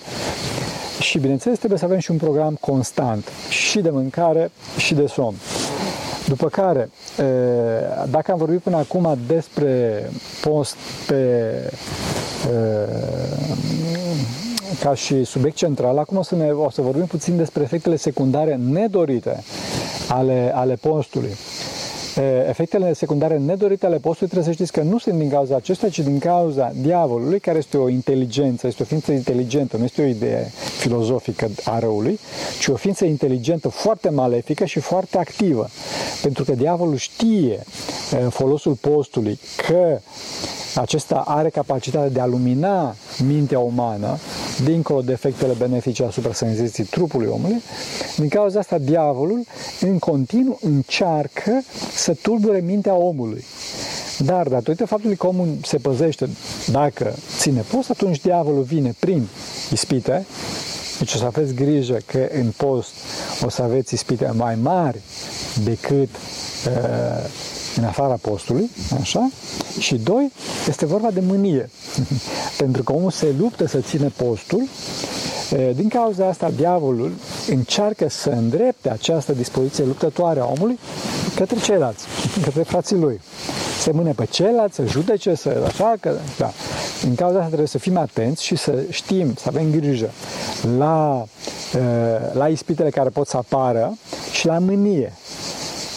Și, 1.00 1.18
bineînțeles, 1.18 1.58
trebuie 1.58 1.78
să 1.78 1.84
avem 1.84 1.98
și 1.98 2.10
un 2.10 2.16
program 2.16 2.56
constant, 2.60 3.28
și 3.48 3.80
de 3.80 3.90
mâncare, 3.90 4.50
și 4.76 4.94
de 4.94 5.06
somn. 5.06 5.34
După 6.28 6.48
care, 6.48 6.90
dacă 8.10 8.32
am 8.32 8.38
vorbit 8.38 8.60
până 8.60 8.76
acum 8.76 9.18
despre 9.26 10.02
post 10.40 10.76
pe 11.06 11.52
ca 14.80 14.94
și 14.94 15.24
subiect 15.24 15.56
central, 15.56 15.98
acum 15.98 16.16
o 16.16 16.22
să, 16.22 16.34
ne, 16.34 16.50
o 16.50 16.70
să 16.70 16.82
vorbim 16.82 17.06
puțin 17.06 17.36
despre 17.36 17.62
efectele 17.62 17.96
secundare 17.96 18.54
nedorite 18.54 19.42
ale, 20.08 20.52
ale 20.54 20.74
postului. 20.74 21.36
Efectele 22.48 22.92
secundare 22.92 23.38
nedorite 23.38 23.86
ale 23.86 23.96
postului 23.96 24.30
trebuie 24.30 24.54
să 24.54 24.62
știți 24.62 24.72
că 24.72 24.82
nu 24.82 24.98
sunt 24.98 25.18
din 25.18 25.30
cauza 25.30 25.56
acestuia, 25.56 25.90
ci 25.90 25.98
din 25.98 26.18
cauza 26.18 26.72
diavolului, 26.80 27.40
care 27.40 27.58
este 27.58 27.76
o 27.76 27.88
inteligență, 27.88 28.66
este 28.66 28.82
o 28.82 28.86
ființă 28.86 29.12
inteligentă, 29.12 29.76
nu 29.76 29.84
este 29.84 30.02
o 30.02 30.06
idee 30.06 30.52
filozofică 30.78 31.50
a 31.64 31.78
răului, 31.78 32.18
ci 32.60 32.66
o 32.66 32.76
ființă 32.76 33.04
inteligentă 33.04 33.68
foarte 33.68 34.08
malefică 34.08 34.64
și 34.64 34.80
foarte 34.80 35.18
activă. 35.18 35.68
Pentru 36.22 36.44
că 36.44 36.52
diavolul 36.52 36.96
știe 36.96 37.64
folosul 38.28 38.72
postului 38.72 39.38
că 39.56 40.00
acesta 40.80 41.22
are 41.26 41.48
capacitatea 41.48 42.08
de 42.08 42.20
a 42.20 42.26
lumina 42.26 42.94
mintea 43.26 43.58
umană, 43.58 44.18
dincolo 44.64 45.00
de 45.00 45.12
efectele 45.12 45.52
benefice 45.58 46.04
asupra 46.04 46.32
sănătății 46.32 46.84
trupului 46.84 47.26
omului. 47.26 47.62
Din 48.16 48.28
cauza 48.28 48.58
asta, 48.58 48.78
diavolul 48.78 49.44
în 49.80 49.98
continuu 49.98 50.58
încearcă 50.62 51.62
să 51.94 52.14
tulbure 52.14 52.60
mintea 52.60 52.94
omului. 52.94 53.44
Dar, 54.18 54.48
datorită 54.48 54.86
faptului 54.86 55.16
că 55.16 55.26
omul 55.26 55.56
se 55.62 55.76
păzește 55.76 56.28
dacă 56.66 57.14
ține 57.38 57.60
post, 57.60 57.90
atunci 57.90 58.20
diavolul 58.20 58.62
vine 58.62 58.94
prin 58.98 59.26
ispite, 59.72 60.26
deci 60.98 61.14
o 61.14 61.18
să 61.18 61.24
aveți 61.24 61.54
grijă 61.54 61.98
că 62.06 62.28
în 62.32 62.52
post 62.56 62.90
o 63.44 63.48
să 63.48 63.62
aveți 63.62 63.94
ispite 63.94 64.30
mai 64.34 64.54
mari 64.54 65.00
decât 65.64 66.08
uh, 66.66 67.30
în 67.78 67.84
afara 67.84 68.18
postului, 68.20 68.70
așa, 69.00 69.30
și 69.78 69.94
doi, 69.94 70.32
este 70.68 70.86
vorba 70.86 71.10
de 71.10 71.20
mânie, 71.20 71.70
pentru 72.58 72.82
că 72.82 72.92
omul 72.92 73.10
se 73.10 73.34
luptă 73.38 73.66
să 73.66 73.78
ține 73.78 74.12
postul, 74.16 74.68
din 75.74 75.88
cauza 75.88 76.26
asta, 76.26 76.50
diavolul 76.56 77.12
încearcă 77.48 78.08
să 78.08 78.30
îndrepte 78.30 78.90
această 78.90 79.32
dispoziție 79.32 79.84
luptătoare 79.84 80.40
a 80.40 80.44
omului 80.44 80.78
către 81.34 81.58
ceilalți, 81.58 82.04
către 82.42 82.62
frații 82.62 82.96
lui. 82.96 83.20
Să 83.80 83.90
mâne 83.92 84.12
pe 84.12 84.24
ceilalți, 84.24 84.74
să 84.74 84.84
judece, 84.86 85.34
să 85.34 85.64
așa, 85.66 85.94
că, 86.00 86.12
da. 86.38 86.52
Din 87.02 87.14
cauza 87.14 87.36
asta 87.36 87.46
trebuie 87.46 87.68
să 87.68 87.78
fim 87.78 87.96
atenți 87.96 88.44
și 88.44 88.56
să 88.56 88.84
știm, 88.90 89.34
să 89.34 89.44
avem 89.46 89.70
grijă 89.70 90.10
la, 90.78 91.24
la 92.32 92.48
ispitele 92.48 92.90
care 92.90 93.08
pot 93.08 93.28
să 93.28 93.36
apară 93.36 93.96
și 94.32 94.46
la 94.46 94.58
mânie. 94.58 95.12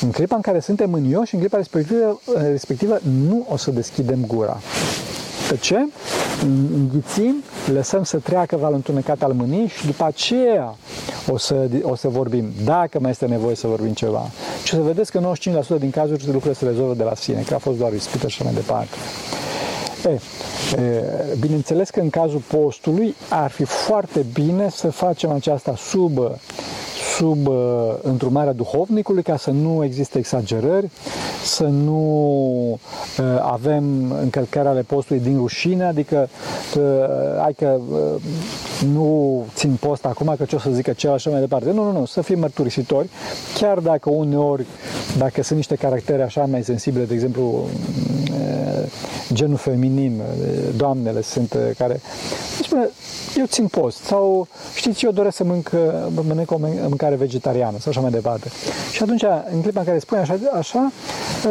În 0.01 0.11
clipa 0.11 0.35
în 0.35 0.41
care 0.41 0.59
suntem 0.59 0.89
mânioși, 0.89 1.33
în 1.33 1.39
clipa 1.39 1.57
respectivă, 1.57 2.21
respectivă 2.35 2.99
nu 3.27 3.45
o 3.49 3.57
să 3.57 3.71
deschidem 3.71 4.25
gura. 4.27 4.59
ce? 5.59 5.75
Înghițim, 6.75 7.43
lăsăm 7.73 8.03
să 8.03 8.17
treacă 8.17 8.57
valul 8.57 8.75
întunecat 8.75 9.21
al 9.23 9.33
mâniei 9.33 9.67
și 9.67 9.85
după 9.85 10.03
aceea 10.03 10.75
o 11.27 11.37
să, 11.37 11.69
o 11.81 11.95
să 11.95 12.07
vorbim, 12.07 12.51
dacă 12.63 12.99
mai 12.99 13.09
este 13.09 13.25
nevoie 13.25 13.55
să 13.55 13.67
vorbim 13.67 13.93
ceva. 13.93 14.29
Și 14.63 14.73
o 14.73 14.77
să 14.77 14.83
vedeți 14.83 15.11
că 15.11 15.33
95% 15.77 15.79
din 15.79 15.89
cazuri 15.89 16.25
lucrurile 16.25 16.53
se 16.53 16.65
rezolvă 16.65 16.93
de 16.93 17.03
la 17.03 17.15
sine, 17.15 17.43
că 17.47 17.53
a 17.53 17.57
fost 17.57 17.77
doar 17.77 17.93
ispită 17.93 18.27
și 18.27 18.43
mai 18.43 18.53
departe. 18.53 18.95
E, 20.05 20.19
e, 20.81 21.03
bineînțeles 21.39 21.89
că 21.89 21.99
în 21.99 22.09
cazul 22.09 22.41
postului 22.47 23.15
ar 23.29 23.51
fi 23.51 23.63
foarte 23.63 24.25
bine 24.33 24.69
să 24.69 24.89
facem 24.89 25.31
aceasta 25.31 25.75
sub 25.75 26.19
sub 27.17 27.47
uh, 27.47 27.55
întrumarea 28.01 28.53
duhovnicului 28.53 29.23
ca 29.23 29.37
să 29.37 29.51
nu 29.51 29.83
existe 29.83 30.17
exagerări, 30.17 30.89
să 31.43 31.63
nu 31.63 31.99
uh, 32.71 33.25
avem 33.41 34.11
încălcări 34.21 34.67
ale 34.67 34.81
postului 34.81 35.21
din 35.21 35.37
rușine, 35.37 35.83
adică 35.83 36.29
uh, 36.77 37.41
hai 37.41 37.53
că 37.53 37.79
uh, 37.91 38.21
nu 38.85 39.45
țin 39.55 39.77
post 39.79 40.05
acum 40.05 40.33
că 40.37 40.45
ce 40.45 40.55
o 40.55 40.59
să 40.59 40.69
zică 40.69 40.91
cel 40.91 41.11
așa 41.11 41.29
mai 41.29 41.39
departe. 41.39 41.71
Nu, 41.71 41.83
nu, 41.83 41.91
nu, 41.91 42.05
să 42.05 42.21
fim 42.21 42.39
mărturisitori, 42.39 43.09
chiar 43.53 43.79
dacă 43.79 44.09
uneori, 44.09 44.65
dacă 45.17 45.43
sunt 45.43 45.57
niște 45.57 45.75
caractere 45.75 46.23
așa 46.23 46.45
mai 46.45 46.63
sensibile, 46.63 47.03
de 47.03 47.13
exemplu, 47.13 47.67
uh, 48.31 48.91
genul 49.33 49.57
feminin, 49.57 50.19
uh, 50.19 50.73
doamnele 50.75 51.21
sunt 51.21 51.53
uh, 51.53 51.59
care 51.77 52.01
spune, 52.63 52.89
eu 53.35 53.45
țin 53.45 53.67
post 53.67 53.97
sau 53.97 54.47
știți, 54.75 55.05
eu 55.05 55.11
doresc 55.11 55.35
să 55.35 55.43
mănânc, 55.43 55.71
mănânc 56.27 56.51
o 56.51 56.57
mâncare 56.87 57.15
vegetariană 57.15 57.77
sau 57.79 57.91
așa 57.91 58.01
mai 58.01 58.11
departe. 58.11 58.49
Și 58.91 59.03
atunci, 59.03 59.23
în 59.53 59.61
clipa 59.61 59.79
în 59.79 59.85
care 59.85 59.99
spune 59.99 60.21
așa, 60.21 60.39
așa, 60.53 60.91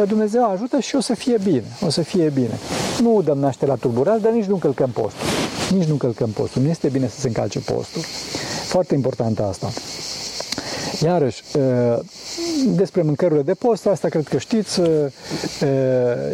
Dumnezeu 0.07 0.51
ajută 0.51 0.79
și 0.79 0.95
o 0.95 0.99
să 0.99 1.13
fie 1.13 1.37
bine, 1.43 1.63
o 1.85 1.89
să 1.89 2.01
fie 2.01 2.29
bine. 2.29 2.59
Nu 3.01 3.21
dăm 3.21 3.37
naștere 3.37 3.71
la 3.71 3.77
tulburare, 3.77 4.19
dar 4.19 4.31
nici 4.31 4.45
nu 4.45 4.53
încălcăm 4.53 4.89
postul. 4.89 5.40
Nici 5.77 5.85
nu 5.85 5.91
încălcăm 5.91 6.29
postul. 6.29 6.61
Nu 6.61 6.69
este 6.69 6.89
bine 6.89 7.07
să 7.07 7.19
se 7.19 7.27
încalce 7.27 7.59
postul. 7.59 8.01
Foarte 8.65 8.95
important 8.95 9.39
asta. 9.39 9.71
Iarăși, 11.03 11.43
despre 12.65 13.01
mâncărurile 13.01 13.41
de 13.41 13.53
post, 13.53 13.85
asta 13.85 14.07
cred 14.09 14.27
că 14.27 14.37
știți, 14.37 14.81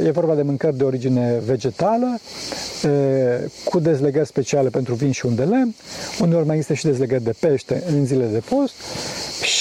e 0.05 0.11
vorba 0.11 0.35
de 0.35 0.41
mâncări 0.41 0.77
de 0.77 0.83
origine 0.83 1.41
vegetală, 1.45 2.19
cu 3.63 3.79
dezlegări 3.79 4.27
speciale 4.27 4.69
pentru 4.69 4.93
vin 4.93 5.11
și 5.11 5.25
unde 5.25 5.43
lemn, 5.43 5.75
uneori 6.19 6.45
mai 6.45 6.55
există 6.55 6.73
și 6.75 6.85
dezlegări 6.85 7.23
de 7.23 7.33
pește 7.39 7.83
în 7.87 8.05
zilele 8.05 8.31
de 8.31 8.41
post 8.49 8.73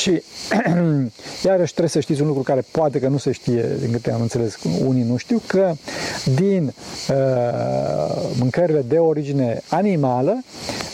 și 0.06 0.22
iarăși 1.48 1.70
trebuie 1.70 1.88
să 1.88 2.00
știți 2.00 2.20
un 2.20 2.26
lucru 2.26 2.42
care 2.42 2.64
poate 2.70 2.98
că 2.98 3.08
nu 3.08 3.18
se 3.18 3.32
știe, 3.32 3.64
din 3.80 3.90
câte 3.92 4.12
am 4.12 4.20
înțeles, 4.20 4.56
unii 4.86 5.02
nu 5.02 5.16
știu, 5.16 5.42
că 5.46 5.72
din 6.34 6.74
uh, 7.08 7.14
mâncările 8.38 8.84
de 8.88 8.98
origine 8.98 9.62
animală, 9.68 10.42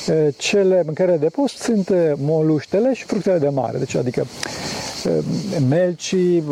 uh, 0.09 0.29
cele 0.37 0.83
mâncările 0.85 1.17
de 1.17 1.29
post 1.29 1.57
sunt 1.57 1.93
moluștele 2.17 2.95
și 2.95 3.05
fructele 3.05 3.39
de 3.39 3.49
mare, 3.49 3.79
deci 3.79 3.95
adică 3.95 4.27
melcii, 5.69 6.45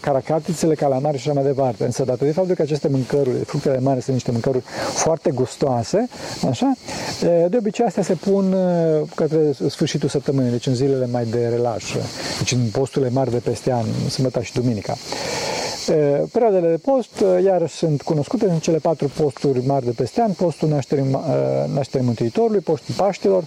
caracatițele, 0.00 0.74
calamari 0.74 1.18
și 1.18 1.28
așa 1.28 1.40
mai 1.40 1.52
departe. 1.52 1.84
Însă, 1.84 2.04
datorită 2.04 2.34
faptului 2.34 2.56
că 2.56 2.62
aceste 2.62 2.88
mâncăruri, 2.88 3.44
fructele 3.44 3.80
mari 3.80 4.02
sunt 4.02 4.14
niște 4.14 4.30
mâncăruri 4.30 4.64
foarte 4.92 5.30
gustoase, 5.30 6.08
așa, 6.48 6.72
de 7.48 7.56
obicei 7.58 7.84
astea 7.84 8.02
se 8.02 8.14
pun 8.14 8.54
către 9.14 9.38
sfârșitul 9.68 10.08
săptămânii, 10.08 10.50
deci 10.50 10.66
în 10.66 10.74
zilele 10.74 11.06
mai 11.06 11.24
de 11.24 11.48
relax, 11.48 11.84
deci 12.38 12.52
în 12.52 12.68
posturile 12.72 13.10
mari 13.10 13.30
de 13.30 13.36
peste 13.36 13.72
an, 13.72 13.84
sâmbătă 14.08 14.42
și 14.42 14.52
duminica. 14.52 14.96
Perioadele 16.32 16.68
de 16.68 16.76
post, 16.76 17.24
iarăși, 17.44 17.74
sunt 17.74 18.02
cunoscute 18.02 18.44
în 18.44 18.58
cele 18.58 18.78
patru 18.78 19.10
posturi 19.20 19.66
mari 19.66 19.84
de 19.84 19.90
peste 19.90 20.20
an, 20.20 20.32
postul 20.32 20.68
nașterii, 20.68 21.18
nașterii 21.74 22.06
Mântuitorului, 22.06 22.60
postul 22.60 22.94
Paștilor, 22.96 23.44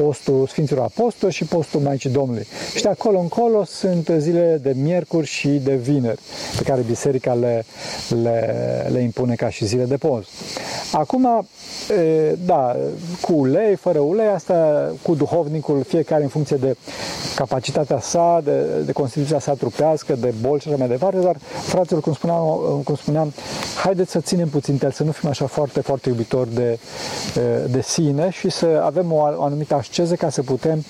postul 0.00 0.46
Sfinților 0.46 0.84
Apostoli 0.84 1.32
și 1.32 1.44
postul 1.44 1.80
Maicii 1.80 2.10
Domnului. 2.10 2.46
Și 2.74 2.82
de 2.82 2.88
acolo 2.88 3.18
încolo 3.18 3.64
sunt 3.64 4.10
zilele 4.18 4.56
de 4.62 4.74
miercuri 4.82 5.26
și 5.26 5.48
de 5.48 5.74
vineri, 5.74 6.20
pe 6.56 6.62
care 6.62 6.80
biserica 6.80 7.32
le, 7.32 7.64
le, 8.22 8.88
le 8.92 9.00
impune 9.00 9.34
ca 9.34 9.48
și 9.48 9.66
zile 9.66 9.84
de 9.84 9.96
post. 9.96 10.28
Acum, 10.92 11.46
da, 12.44 12.76
cu 13.20 13.32
ulei, 13.32 13.74
fără 13.74 13.98
ulei, 13.98 14.26
asta 14.26 14.90
cu 15.02 15.14
duhovnicul, 15.14 15.82
fiecare 15.82 16.22
în 16.22 16.28
funcție 16.28 16.56
de 16.56 16.76
capacitatea 17.34 18.00
sa, 18.00 18.40
de, 18.44 18.64
de 18.84 18.92
constituția 18.92 19.38
sa 19.38 19.52
trupească, 19.52 20.14
de 20.14 20.34
boli 20.40 20.60
și 20.60 20.68
așa 20.68 20.76
mai 20.76 20.88
departe, 20.88 21.18
dar 21.18 21.36
fraților, 21.80 22.02
cum 22.02 22.12
spuneam, 22.12 22.82
cum 22.84 22.94
spuneam, 22.94 23.32
haideți 23.82 24.10
să 24.10 24.20
ținem 24.20 24.48
puțin 24.48 24.80
el, 24.82 24.90
să 24.90 25.02
nu 25.02 25.10
fim 25.10 25.28
așa 25.28 25.46
foarte, 25.46 25.80
foarte 25.80 26.08
iubitori 26.08 26.54
de, 26.54 26.78
de 27.70 27.82
sine 27.82 28.30
și 28.30 28.50
să 28.50 28.80
avem 28.84 29.12
o, 29.12 29.16
o 29.16 29.42
anumită 29.42 29.74
asceză 29.74 30.14
ca 30.14 30.30
să 30.30 30.42
putem, 30.42 30.84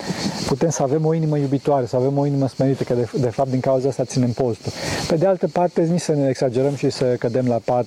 putem 0.46 0.70
să 0.70 0.83
avem 0.83 1.07
o 1.07 1.14
inimă 1.14 1.38
iubitoare, 1.38 1.87
să 1.87 1.96
avem 1.96 2.18
o 2.18 2.26
inimă 2.26 2.48
smerită, 2.48 2.85
că 2.85 2.94
de, 2.94 3.09
de 3.14 3.29
fapt 3.29 3.50
din 3.50 3.61
cauza 3.61 3.88
asta 3.88 4.05
ținem 4.05 4.31
postul. 4.31 4.72
Pe 5.09 5.16
de 5.16 5.26
altă 5.26 5.48
parte, 5.48 5.83
nici 5.83 6.00
să 6.00 6.12
ne 6.12 6.29
exagerăm 6.29 6.74
și 6.74 6.90
să 6.90 7.05
cădem 7.05 7.46
la 7.46 7.61
pat, 7.64 7.87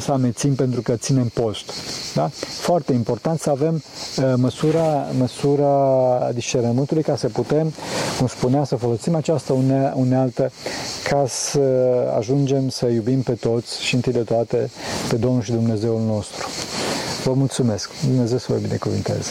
să 0.00 0.12
amețim 0.12 0.54
pentru 0.54 0.82
că 0.82 0.96
ținem 0.96 1.30
post. 1.34 1.72
Da? 2.14 2.30
Foarte 2.60 2.92
important 2.92 3.40
să 3.40 3.50
avem 3.50 3.82
măsura, 4.36 5.06
măsura 5.18 6.30
discernământului 6.34 7.02
ca 7.02 7.16
să 7.16 7.28
putem, 7.28 7.72
cum 8.18 8.26
spunea, 8.26 8.64
să 8.64 8.76
folosim 8.76 9.14
această 9.14 9.52
unealtă 9.94 10.50
ca 11.24 11.30
să 11.30 11.60
ajungem 12.16 12.68
să 12.68 12.86
iubim 12.86 13.22
pe 13.22 13.32
toți 13.32 13.82
și 13.82 13.94
întâi 13.94 14.12
de 14.12 14.18
toate 14.22 14.70
pe 15.08 15.16
Domnul 15.16 15.42
și 15.42 15.52
Dumnezeul 15.52 16.00
nostru. 16.00 16.48
Vă 17.24 17.32
mulțumesc! 17.32 17.90
Dumnezeu 18.06 18.38
să 18.38 18.46
vă 18.48 18.58
binecuvinteze! 18.58 19.30